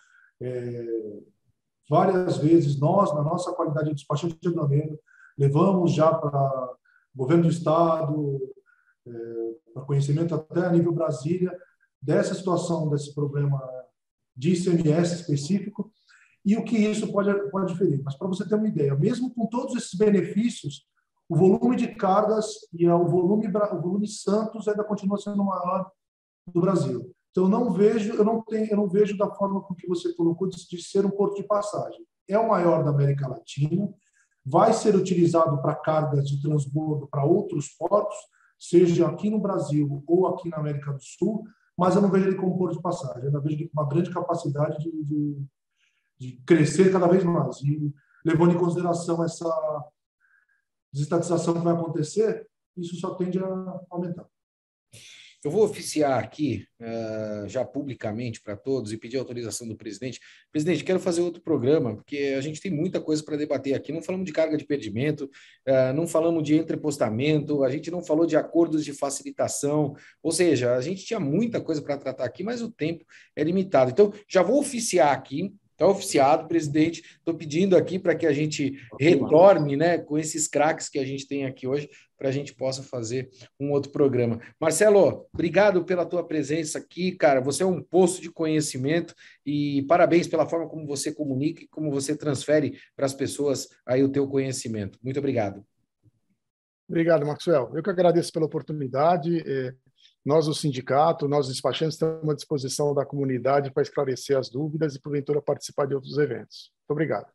várias 1.88 2.38
vezes 2.38 2.78
nós, 2.78 3.14
na 3.14 3.22
nossa 3.22 3.52
qualidade 3.52 3.88
de 3.88 3.94
despachante 3.94 4.38
de 4.40 4.48
aduaneiro, 4.48 4.98
levamos 5.38 5.92
já 5.92 6.12
para 6.12 6.74
governo 7.14 7.44
do 7.44 7.50
Estado, 7.50 8.38
é, 9.06 9.12
para 9.72 9.84
conhecimento 9.84 10.34
até 10.34 10.66
a 10.66 10.72
nível 10.72 10.92
Brasília, 10.92 11.56
dessa 12.00 12.34
situação, 12.34 12.88
desse 12.90 13.14
problema 13.14 13.60
de 14.36 14.52
ICMS 14.52 15.14
específico, 15.14 15.90
e 16.44 16.56
o 16.56 16.64
que 16.64 16.76
isso 16.76 17.10
pode, 17.10 17.32
pode 17.50 17.72
diferir. 17.72 18.00
Mas, 18.04 18.14
para 18.16 18.28
você 18.28 18.46
ter 18.46 18.54
uma 18.54 18.68
ideia, 18.68 18.94
mesmo 18.94 19.34
com 19.34 19.46
todos 19.46 19.74
esses 19.74 19.94
benefícios, 19.94 20.86
o 21.28 21.34
volume 21.34 21.74
de 21.74 21.88
cargas 21.94 22.46
e 22.72 22.86
o 22.88 23.08
volume, 23.08 23.48
o 23.48 23.80
volume 23.80 24.06
Santos 24.06 24.68
ainda 24.68 24.84
continua 24.84 25.18
sendo 25.18 25.42
maior 25.42 25.90
do 26.46 26.60
Brasil. 26.60 27.12
Então, 27.36 27.44
eu 27.44 27.50
não 27.50 27.70
vejo, 27.70 28.14
eu 28.14 28.24
não 28.24 28.40
tenho, 28.40 28.66
eu 28.70 28.76
não 28.78 28.88
vejo 28.88 29.14
da 29.14 29.30
forma 29.30 29.60
com 29.60 29.74
que 29.74 29.86
você 29.86 30.10
colocou 30.14 30.48
de, 30.48 30.56
de 30.66 30.82
ser 30.82 31.04
um 31.04 31.10
porto 31.10 31.34
de 31.34 31.42
passagem. 31.42 32.02
É 32.26 32.38
o 32.38 32.48
maior 32.48 32.82
da 32.82 32.88
América 32.88 33.28
Latina, 33.28 33.92
vai 34.42 34.72
ser 34.72 34.96
utilizado 34.96 35.60
para 35.60 35.74
cargas 35.74 36.26
de 36.26 36.40
transbordo 36.40 37.06
para 37.08 37.26
outros 37.26 37.68
portos, 37.68 38.16
seja 38.58 39.06
aqui 39.06 39.28
no 39.28 39.38
Brasil 39.38 40.02
ou 40.06 40.28
aqui 40.28 40.48
na 40.48 40.56
América 40.56 40.94
do 40.94 41.02
Sul, 41.02 41.44
mas 41.76 41.94
eu 41.94 42.00
não 42.00 42.10
vejo 42.10 42.26
ele 42.26 42.36
como 42.36 42.56
porto 42.56 42.76
de 42.76 42.80
passagem. 42.80 43.24
Eu 43.30 43.42
vejo 43.42 43.54
ele 43.54 43.68
com 43.68 43.82
uma 43.82 43.88
grande 43.88 44.10
capacidade 44.10 44.78
de, 44.78 45.04
de, 45.04 45.46
de 46.18 46.32
crescer 46.46 46.90
cada 46.90 47.06
vez 47.06 47.22
mais. 47.22 47.60
E 47.60 47.92
levando 48.24 48.54
em 48.54 48.58
consideração 48.58 49.22
essa 49.22 49.84
desestatização 50.90 51.52
que 51.52 51.60
vai 51.60 51.74
acontecer, 51.74 52.48
isso 52.78 52.96
só 52.96 53.14
tende 53.14 53.38
a 53.38 53.80
aumentar. 53.90 54.24
Eu 55.46 55.50
vou 55.52 55.62
oficiar 55.62 56.18
aqui, 56.18 56.66
uh, 56.80 57.48
já 57.48 57.64
publicamente 57.64 58.40
para 58.40 58.56
todos, 58.56 58.92
e 58.92 58.96
pedir 58.96 59.16
autorização 59.16 59.68
do 59.68 59.76
presidente. 59.76 60.18
Presidente, 60.50 60.82
quero 60.82 60.98
fazer 60.98 61.20
outro 61.20 61.40
programa, 61.40 61.94
porque 61.94 62.34
a 62.36 62.40
gente 62.40 62.60
tem 62.60 62.68
muita 62.68 63.00
coisa 63.00 63.22
para 63.22 63.36
debater 63.36 63.72
aqui. 63.72 63.92
Não 63.92 64.02
falamos 64.02 64.26
de 64.26 64.32
carga 64.32 64.56
de 64.56 64.66
perdimento, 64.66 65.30
uh, 65.68 65.94
não 65.94 66.04
falamos 66.04 66.42
de 66.42 66.56
entrepostamento, 66.56 67.62
a 67.62 67.70
gente 67.70 67.92
não 67.92 68.02
falou 68.02 68.26
de 68.26 68.36
acordos 68.36 68.84
de 68.84 68.92
facilitação, 68.92 69.94
ou 70.20 70.32
seja, 70.32 70.74
a 70.74 70.80
gente 70.80 71.04
tinha 71.04 71.20
muita 71.20 71.60
coisa 71.60 71.80
para 71.80 71.96
tratar 71.96 72.24
aqui, 72.24 72.42
mas 72.42 72.60
o 72.60 72.68
tempo 72.68 73.04
é 73.36 73.44
limitado. 73.44 73.92
Então, 73.92 74.12
já 74.28 74.42
vou 74.42 74.58
oficiar 74.58 75.12
aqui 75.12 75.54
Está 75.76 75.86
oficiado, 75.86 76.48
presidente. 76.48 77.02
Estou 77.18 77.34
pedindo 77.34 77.76
aqui 77.76 77.98
para 77.98 78.14
que 78.14 78.26
a 78.26 78.32
gente 78.32 78.78
retorne 78.98 79.76
né, 79.76 79.98
com 79.98 80.16
esses 80.16 80.48
craques 80.48 80.88
que 80.88 80.98
a 80.98 81.04
gente 81.04 81.28
tem 81.28 81.44
aqui 81.44 81.66
hoje, 81.66 81.86
para 82.16 82.30
a 82.30 82.32
gente 82.32 82.54
possa 82.54 82.82
fazer 82.82 83.28
um 83.60 83.70
outro 83.72 83.92
programa. 83.92 84.40
Marcelo, 84.58 85.28
obrigado 85.34 85.84
pela 85.84 86.06
tua 86.06 86.26
presença 86.26 86.78
aqui, 86.78 87.12
cara. 87.12 87.42
Você 87.42 87.62
é 87.62 87.66
um 87.66 87.82
poço 87.82 88.22
de 88.22 88.30
conhecimento 88.30 89.14
e 89.44 89.82
parabéns 89.82 90.26
pela 90.26 90.48
forma 90.48 90.66
como 90.66 90.86
você 90.86 91.12
comunica 91.12 91.62
e 91.62 91.68
como 91.68 91.90
você 91.90 92.16
transfere 92.16 92.78
para 92.96 93.04
as 93.04 93.12
pessoas 93.12 93.68
aí 93.84 94.02
o 94.02 94.08
teu 94.08 94.26
conhecimento. 94.26 94.98
Muito 95.02 95.18
obrigado. 95.18 95.62
Obrigado, 96.88 97.26
Maxwell. 97.26 97.70
Eu 97.74 97.82
que 97.82 97.90
agradeço 97.90 98.32
pela 98.32 98.46
oportunidade. 98.46 99.42
É, 99.46 99.74
nós, 100.26 100.48
o 100.48 100.54
sindicato, 100.54 101.28
nós, 101.28 101.46
despachantes, 101.46 101.94
estamos 101.94 102.28
à 102.28 102.34
disposição 102.34 102.92
da 102.92 103.06
comunidade 103.06 103.70
para 103.70 103.84
esclarecer 103.84 104.36
as 104.36 104.50
dúvidas 104.50 104.96
e, 104.96 105.00
porventura, 105.00 105.40
participar 105.40 105.86
de 105.86 105.94
outros 105.94 106.18
eventos. 106.18 106.72
Muito 106.80 106.90
obrigado. 106.90 107.28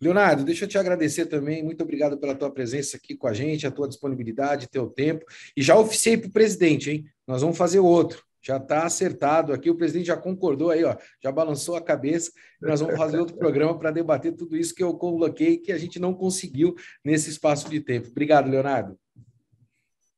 Leonardo, 0.00 0.44
deixa 0.44 0.64
eu 0.64 0.68
te 0.68 0.76
agradecer 0.76 1.26
também. 1.26 1.62
Muito 1.62 1.80
obrigado 1.80 2.18
pela 2.18 2.34
tua 2.34 2.50
presença 2.50 2.96
aqui 2.96 3.16
com 3.16 3.28
a 3.28 3.32
gente, 3.32 3.68
a 3.68 3.70
tua 3.70 3.86
disponibilidade, 3.86 4.68
teu 4.68 4.88
tempo. 4.88 5.24
E 5.56 5.62
já 5.62 5.78
oficiei 5.78 6.18
para 6.18 6.28
o 6.28 6.32
presidente, 6.32 6.90
hein? 6.90 7.06
Nós 7.24 7.40
vamos 7.40 7.56
fazer 7.56 7.78
outro. 7.78 8.24
Já 8.42 8.56
está 8.56 8.84
acertado 8.84 9.52
aqui, 9.52 9.70
o 9.70 9.76
presidente 9.76 10.06
já 10.06 10.16
concordou 10.16 10.70
aí, 10.70 10.82
ó, 10.82 10.96
já 11.22 11.30
balançou 11.30 11.76
a 11.76 11.80
cabeça. 11.80 12.32
Nós 12.60 12.80
vamos 12.80 12.96
fazer 12.96 13.20
outro 13.20 13.36
programa 13.36 13.78
para 13.78 13.92
debater 13.92 14.34
tudo 14.34 14.56
isso 14.56 14.74
que 14.74 14.82
eu 14.82 14.92
coloquei 14.94 15.56
que 15.56 15.70
a 15.70 15.78
gente 15.78 16.00
não 16.00 16.12
conseguiu 16.12 16.74
nesse 17.04 17.30
espaço 17.30 17.70
de 17.70 17.80
tempo. 17.80 18.08
Obrigado, 18.08 18.50
Leonardo. 18.50 18.98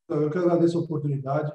Eu 0.08 0.30
que 0.30 0.38
agradeço 0.38 0.78
a 0.78 0.80
oportunidade 0.80 1.52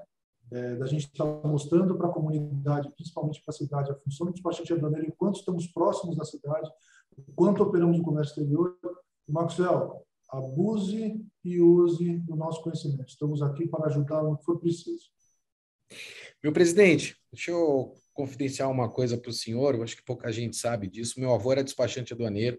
é, 0.55 0.75
da 0.75 0.85
gente 0.85 1.05
estar 1.05 1.25
tá 1.25 1.47
mostrando 1.47 1.97
para 1.97 2.07
a 2.07 2.11
comunidade, 2.11 2.89
principalmente 2.95 3.41
para 3.43 3.53
a 3.53 3.57
cidade, 3.57 3.91
a 3.91 3.95
função 3.95 4.27
do 4.27 4.33
despachante 4.33 4.71
aduaneiro, 4.71 5.09
o 5.09 5.15
quanto 5.15 5.39
estamos 5.39 5.67
próximos 5.67 6.15
da 6.15 6.23
cidade, 6.23 6.69
o 7.17 7.33
quanto 7.33 7.61
operamos 7.61 7.97
no 7.97 8.03
comércio 8.03 8.31
exterior. 8.31 8.77
Maxwell, 9.27 10.05
abuse 10.29 11.19
e 11.43 11.59
use 11.59 12.19
do 12.19 12.35
nosso 12.35 12.61
conhecimento. 12.61 13.09
Estamos 13.09 13.41
aqui 13.41 13.67
para 13.67 13.87
ajudar 13.87 14.23
no 14.23 14.37
que 14.37 14.45
for 14.45 14.59
preciso. 14.59 15.09
Meu 16.43 16.53
presidente, 16.53 17.15
deixa 17.31 17.51
eu 17.51 17.93
confidenciar 18.13 18.71
uma 18.71 18.89
coisa 18.89 19.17
para 19.17 19.29
o 19.29 19.33
senhor, 19.33 19.75
eu 19.75 19.83
acho 19.83 19.97
que 19.97 20.05
pouca 20.05 20.31
gente 20.31 20.55
sabe 20.55 20.87
disso. 20.87 21.19
Meu 21.19 21.33
avô 21.33 21.51
era 21.51 21.63
despachante 21.63 22.13
aduaneiro, 22.13 22.57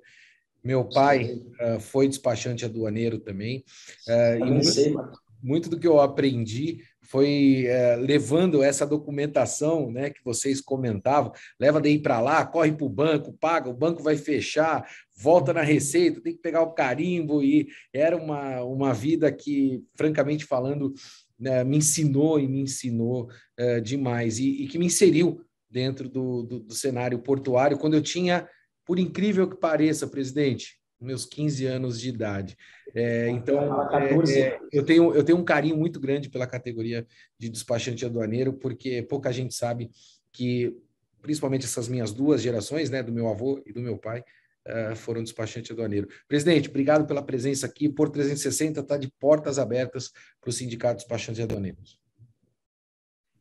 meu 0.63 0.89
pai 0.89 1.35
uh, 1.35 1.81
foi 1.81 2.09
despachante 2.09 2.65
aduaneiro 2.65 3.19
também. 3.21 3.65
Uh, 4.09 4.45
e 4.45 4.51
muito, 4.51 4.67
sei, 4.67 4.95
muito 5.43 5.71
do 5.71 5.79
que 5.79 5.87
eu 5.87 6.01
aprendi 6.01 6.83
foi 7.09 7.67
é, 7.67 7.97
levando 7.97 8.63
essa 8.63 8.87
documentação 8.87 9.91
né, 9.91 10.11
que 10.11 10.23
vocês 10.25 10.61
comentavam, 10.61 11.33
leva 11.59 11.81
daí 11.81 11.99
para 11.99 12.21
lá, 12.21 12.45
corre 12.45 12.73
para 12.73 12.87
o 12.87 12.91
banco, 12.91 13.33
paga, 13.33 13.69
o 13.69 13.75
banco 13.75 14.03
vai 14.03 14.17
fechar, 14.17 14.89
volta 15.17 15.53
na 15.53 15.63
receita, 15.63 16.21
tem 16.21 16.35
que 16.35 16.43
pegar 16.43 16.63
o 16.63 16.73
carimbo, 16.73 17.43
e 17.43 17.69
era 17.93 18.17
uma, 18.17 18.63
uma 18.63 18.93
vida 18.93 19.31
que, 19.33 19.83
francamente 19.97 20.45
falando, 20.45 20.93
né, 21.39 21.65
me 21.65 21.79
ensinou 21.79 22.41
e 22.41 22.49
me 22.49 22.61
ensinou 22.61 23.29
é, 23.57 23.81
demais, 23.81 24.39
e, 24.39 24.65
e, 24.65 24.67
que 24.67 24.79
me 24.79 24.87
inseriu 24.87 25.41
dentro 25.71 26.09
do, 26.09 26.43
do, 26.43 26.61
do 26.61 26.75
cenário 26.75 27.19
portuário 27.19 27.79
quando 27.79 27.95
eu 27.95 28.03
tinha, 28.03 28.49
por 28.85 28.99
incrível 28.99 29.49
que 29.49 29.57
pareça, 29.57 30.07
presidente, 30.07 30.79
meus 31.01 31.25
15 31.25 31.67
anos 31.67 32.01
de 32.01 32.09
idade. 32.09 32.57
É, 32.95 33.29
então, 33.29 33.91
é, 33.93 34.41
é, 34.41 34.61
eu, 34.73 34.85
tenho, 34.85 35.15
eu 35.15 35.23
tenho 35.23 35.39
um 35.39 35.45
carinho 35.45 35.77
muito 35.77 36.01
grande 36.01 36.31
pela 36.31 36.47
categoria 36.47 37.07
de 37.39 37.49
despachante 37.49 38.05
aduaneiro, 38.05 38.55
porque 38.55 39.03
pouca 39.03 39.33
gente 39.33 39.55
sabe 39.55 39.91
que, 40.33 40.75
principalmente 41.21 41.65
essas 41.65 41.89
minhas 41.89 42.13
duas 42.13 42.41
gerações, 42.41 42.89
né, 42.91 43.03
do 43.03 43.13
meu 43.13 43.29
avô 43.29 43.63
e 43.67 43.73
do 43.73 43.81
meu 43.81 43.99
pai, 43.99 44.25
uh, 44.67 44.97
foram 44.97 45.23
despachante 45.23 45.73
aduaneiro. 45.73 46.09
Presidente, 46.27 46.69
obrigado 46.69 47.07
pela 47.07 47.23
presença 47.23 47.67
aqui. 47.67 47.89
Por 47.89 48.09
360 48.09 48.81
está 48.81 48.97
de 48.97 49.11
portas 49.21 49.59
abertas 49.59 50.11
para 50.41 50.51
o 50.51 50.53
Sindicato 50.53 50.97
Despachante 50.97 51.43
Aduaneiros. 51.43 51.99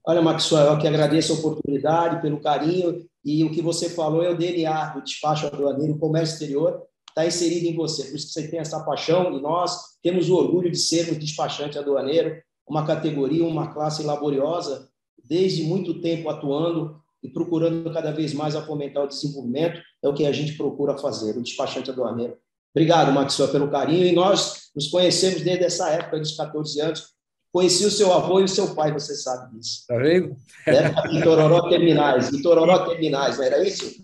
Olha, 0.08 0.22
Maxwell, 0.22 0.68
eu 0.68 0.78
que 0.78 0.88
agradeço 0.88 1.34
a 1.34 1.36
oportunidade, 1.38 2.22
pelo 2.22 2.40
carinho 2.40 3.08
e 3.24 3.44
o 3.44 3.52
que 3.52 3.62
você 3.62 3.90
falou 3.90 4.22
é 4.22 4.30
o 4.30 4.38
DNA 4.38 4.90
do 4.90 5.02
despacho 5.02 5.48
aduaneiro, 5.48 5.98
comércio 5.98 6.34
exterior, 6.34 6.86
está 7.16 7.26
inserido 7.26 7.66
em 7.66 7.76
você. 7.76 8.04
Por 8.04 8.16
isso 8.16 8.28
que 8.28 8.34
você 8.34 8.48
tem 8.50 8.60
essa 8.60 8.82
paixão 8.82 9.32
e 9.38 9.42
nós 9.42 9.96
temos 10.04 10.30
o 10.30 10.36
orgulho 10.36 10.70
de 10.70 10.78
sermos 10.78 11.18
despachante 11.18 11.80
aduaneiro, 11.80 12.42
uma 12.68 12.86
categoria, 12.86 13.46
uma 13.46 13.74
classe 13.74 14.04
laboriosa, 14.04 14.90
desde 15.24 15.64
muito 15.64 16.02
tempo 16.02 16.30
atuando 16.30 17.00
e 17.24 17.30
procurando 17.30 17.92
cada 17.92 18.12
vez 18.12 18.34
mais 18.34 18.54
fomentar 18.56 19.06
o 19.06 19.08
desenvolvimento, 19.08 19.82
é 20.04 20.10
o 20.10 20.14
que 20.14 20.26
a 20.26 20.32
gente 20.32 20.54
procura 20.54 20.98
fazer, 20.98 21.38
o 21.38 21.42
despachante 21.42 21.90
aduaneiro. 21.90 22.38
Obrigado, 22.76 23.14
Maxwell, 23.14 23.50
pelo 23.50 23.72
carinho. 23.72 24.06
E 24.06 24.12
nós 24.12 24.70
nos 24.76 24.90
conhecemos 24.90 25.42
desde 25.42 25.64
essa 25.64 25.90
época 25.90 26.20
dos 26.20 26.36
14 26.36 26.82
anos. 26.82 27.16
Conheci 27.52 27.86
o 27.86 27.92
seu 27.92 28.12
avô 28.12 28.42
e 28.42 28.44
o 28.44 28.50
seu 28.50 28.76
pai, 28.76 28.92
você 28.92 29.16
sabe 29.16 29.56
disso. 29.58 29.86
Tá 29.88 29.98
vendo? 29.98 30.36
Época 30.68 31.08
de 31.08 31.24
Tororó 31.24 31.70
Terminais. 31.70 32.30
De 32.30 32.42
Tororó 32.44 32.80
Terminais, 32.80 33.38
não 33.38 33.46
era 33.46 33.66
isso? 33.66 34.04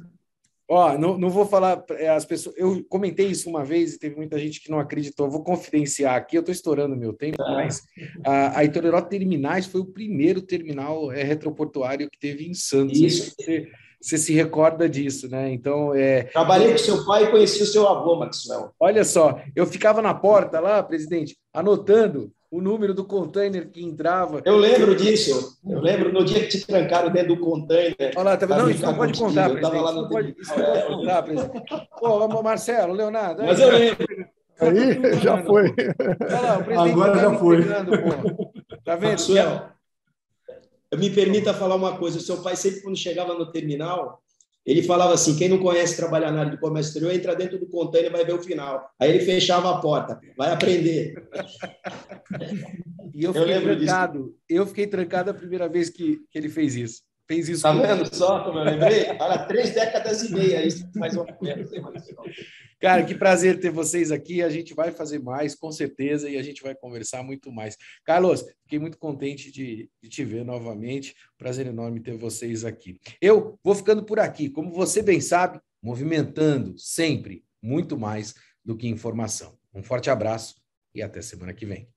Ó, 0.74 0.98
não, 0.98 1.18
não 1.18 1.30
vou 1.30 1.46
falar 1.46 1.84
é, 1.90 2.08
as 2.08 2.24
pessoas. 2.24 2.56
Eu 2.58 2.82
comentei 2.88 3.28
isso 3.28 3.50
uma 3.50 3.62
vez 3.62 3.94
e 3.94 4.00
teve 4.00 4.16
muita 4.16 4.40
gente 4.40 4.62
que 4.62 4.72
não 4.72 4.80
acreditou. 4.80 5.30
vou 5.30 5.44
confidenciar 5.44 6.16
aqui. 6.16 6.38
Eu 6.38 6.40
estou 6.40 6.54
estourando 6.54 6.96
meu 6.96 7.12
tempo, 7.12 7.42
ah. 7.42 7.56
mas 7.56 7.84
a, 8.26 8.60
a 8.60 8.64
Itororó 8.64 9.02
Terminais 9.02 9.66
foi 9.66 9.82
o 9.82 9.86
primeiro 9.86 10.42
terminal 10.42 11.12
é, 11.12 11.24
retroportuário 11.24 12.10
que 12.10 12.18
teve 12.18 12.48
em 12.48 12.54
Santos. 12.54 12.98
Isso. 12.98 13.36
Você, 13.38 13.68
você 14.02 14.18
se 14.18 14.34
recorda 14.34 14.88
disso, 14.88 15.30
né? 15.30 15.52
Então, 15.52 15.94
é. 15.94 16.24
Trabalhei 16.24 16.72
com 16.72 16.78
seu 16.78 17.06
pai 17.06 17.26
e 17.26 17.32
conheci 17.32 17.62
o 17.64 17.66
seu 17.66 17.86
avô, 17.86 18.16
Maxwell. 18.16 18.72
Olha 18.80 19.04
só, 19.04 19.42
eu 19.54 19.66
ficava 19.66 20.02
na 20.02 20.14
porta 20.14 20.62
lá, 20.62 20.82
presidente, 20.82 21.36
anotando 21.54 22.32
o 22.52 22.62
número 22.62 22.94
do 22.94 23.06
container 23.06 23.70
que 23.70 23.82
entrava. 23.82 24.42
Eu 24.44 24.58
lembro 24.58 24.94
disso. 24.94 25.58
Eu 25.66 25.80
lembro 25.80 26.12
no 26.12 26.26
dia 26.26 26.42
que 26.42 26.50
te 26.50 26.68
trancaram 26.68 27.10
dentro 27.10 27.30
do 27.36 27.40
container. 27.40 27.96
Olha 28.14 28.24
lá, 28.24 28.38
tá? 28.38 28.46
Não, 28.46 28.70
isso 28.70 28.86
não 28.86 28.94
pode 28.94 29.18
contar, 29.18 29.50
presidente. 29.50 29.82
Lá 29.82 29.92
no... 29.94 30.02
Não 30.02 30.10
pode, 30.10 30.36
isso 30.38 30.58
não 30.58 30.66
pode 30.66 30.88
contar, 30.88 31.24
presidente. 31.24 31.64
Pô, 31.98 32.44
Marcelo, 32.44 32.94
Leonardo. 32.94 33.42
Mas 33.42 33.58
eu 33.58 33.72
lembro. 33.72 34.06
Aí, 34.60 35.20
já 35.22 35.42
foi. 35.44 35.74
Lá, 36.30 36.84
Agora 36.84 37.14
tá 37.14 37.20
já 37.20 37.40
foi. 37.40 37.64
Tá 38.84 38.96
vendo? 38.96 39.12
Maxwell, 39.12 39.62
me 40.98 41.10
permita 41.10 41.54
falar 41.54 41.76
uma 41.76 41.98
coisa. 41.98 42.18
O 42.18 42.22
seu 42.22 42.42
pai 42.42 42.58
sempre, 42.58 42.82
quando 42.82 42.98
chegava 42.98 43.34
no 43.34 43.50
terminal, 43.50 44.22
ele 44.66 44.84
falava 44.84 45.14
assim: 45.14 45.36
quem 45.36 45.50
não 45.50 45.58
conhece 45.58 45.98
trabalhar 45.98 46.32
na 46.32 46.42
área 46.42 46.52
do 46.52 46.60
comércio 46.60 46.90
exterior, 46.90 47.14
entra 47.14 47.36
dentro 47.36 47.60
do 47.60 47.68
container 47.68 48.10
e 48.10 48.14
vai 48.14 48.26
ver 48.26 48.34
o 48.34 48.44
final. 48.44 48.90
Aí 49.00 49.10
ele 49.10 49.26
fechava 49.26 49.72
a 49.72 49.80
porta, 49.80 50.20
vai 50.38 50.52
aprender. 50.52 51.16
E 53.14 53.24
eu 53.24 53.34
fiquei 53.34 53.58
eu 53.58 53.62
trancado. 53.62 54.20
Disso. 54.20 54.36
Eu 54.48 54.66
fiquei 54.66 54.88
trancado 54.88 55.32
a 55.32 55.34
primeira 55.34 55.68
vez 55.68 55.90
que, 55.90 56.20
que 56.30 56.38
ele 56.38 56.50
fez 56.50 56.76
isso. 56.76 57.02
Fez 57.32 57.48
isso. 57.48 57.62
Tá 57.62 57.72
vendo 57.72 58.14
só 58.14 58.44
como 58.44 58.60
eu 58.60 58.66
lembrei? 58.66 59.06
Olha, 59.18 59.46
três 59.46 59.74
décadas 59.74 60.22
e 60.24 60.34
meia, 60.34 60.66
isso 60.66 60.86
mais 60.96 61.14
menos. 61.42 61.72
Cara, 62.78 63.06
que 63.06 63.16
prazer 63.16 63.58
ter 63.58 63.70
vocês 63.70 64.12
aqui. 64.12 64.44
A 64.44 64.50
gente 64.50 64.74
vai 64.74 64.92
fazer 64.92 65.20
mais, 65.20 65.56
com 65.56 65.72
certeza, 65.72 66.30
e 66.30 66.36
a 66.36 66.44
gente 66.44 66.62
vai 66.62 66.76
conversar 66.76 67.24
muito 67.24 67.50
mais. 67.50 67.78
Carlos, 68.04 68.44
fiquei 68.64 68.80
muito 68.80 68.98
contente 68.98 69.50
de, 69.50 69.90
de 70.04 70.10
te 70.10 70.26
ver 70.26 70.44
novamente. 70.44 71.16
Prazer 71.38 71.68
enorme 71.68 72.02
ter 72.02 72.18
vocês 72.18 72.66
aqui. 72.66 73.00
Eu 73.22 73.58
vou 73.64 73.76
ficando 73.76 74.04
por 74.04 74.20
aqui, 74.20 74.50
como 74.50 74.70
você 74.74 75.02
bem 75.02 75.22
sabe, 75.22 75.62
movimentando 75.82 76.78
sempre 76.78 77.46
muito 77.62 77.98
mais 77.98 78.36
do 78.66 78.76
que 78.76 78.90
informação. 78.90 79.58
Um 79.74 79.82
forte 79.82 80.10
abraço 80.10 80.56
e 80.94 81.02
até 81.02 81.22
semana 81.22 81.54
que 81.54 81.66
vem. 81.66 81.88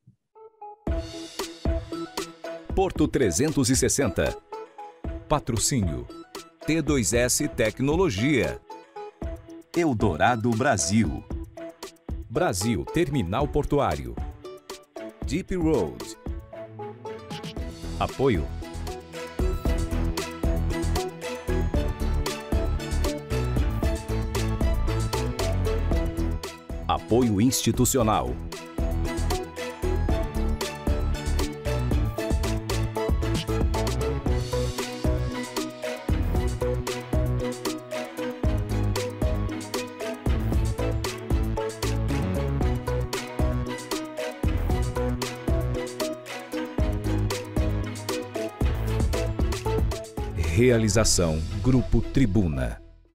Porto 2.73 3.09
360. 3.09 4.44
Patrocínio 5.35 6.07
T2S 6.65 7.49
Tecnologia. 7.49 8.61
Eldorado 9.77 10.49
Brasil. 10.51 11.25
Brasil 12.31 12.85
Terminal 12.85 13.49
Portuário. 13.49 14.15
Deep 15.27 15.57
Road. 15.57 16.17
Apoio. 17.99 18.47
Apoio 26.87 27.41
institucional. 27.41 28.29
Realização 50.75 51.39
Grupo 51.63 52.01
Tribuna. 52.01 52.84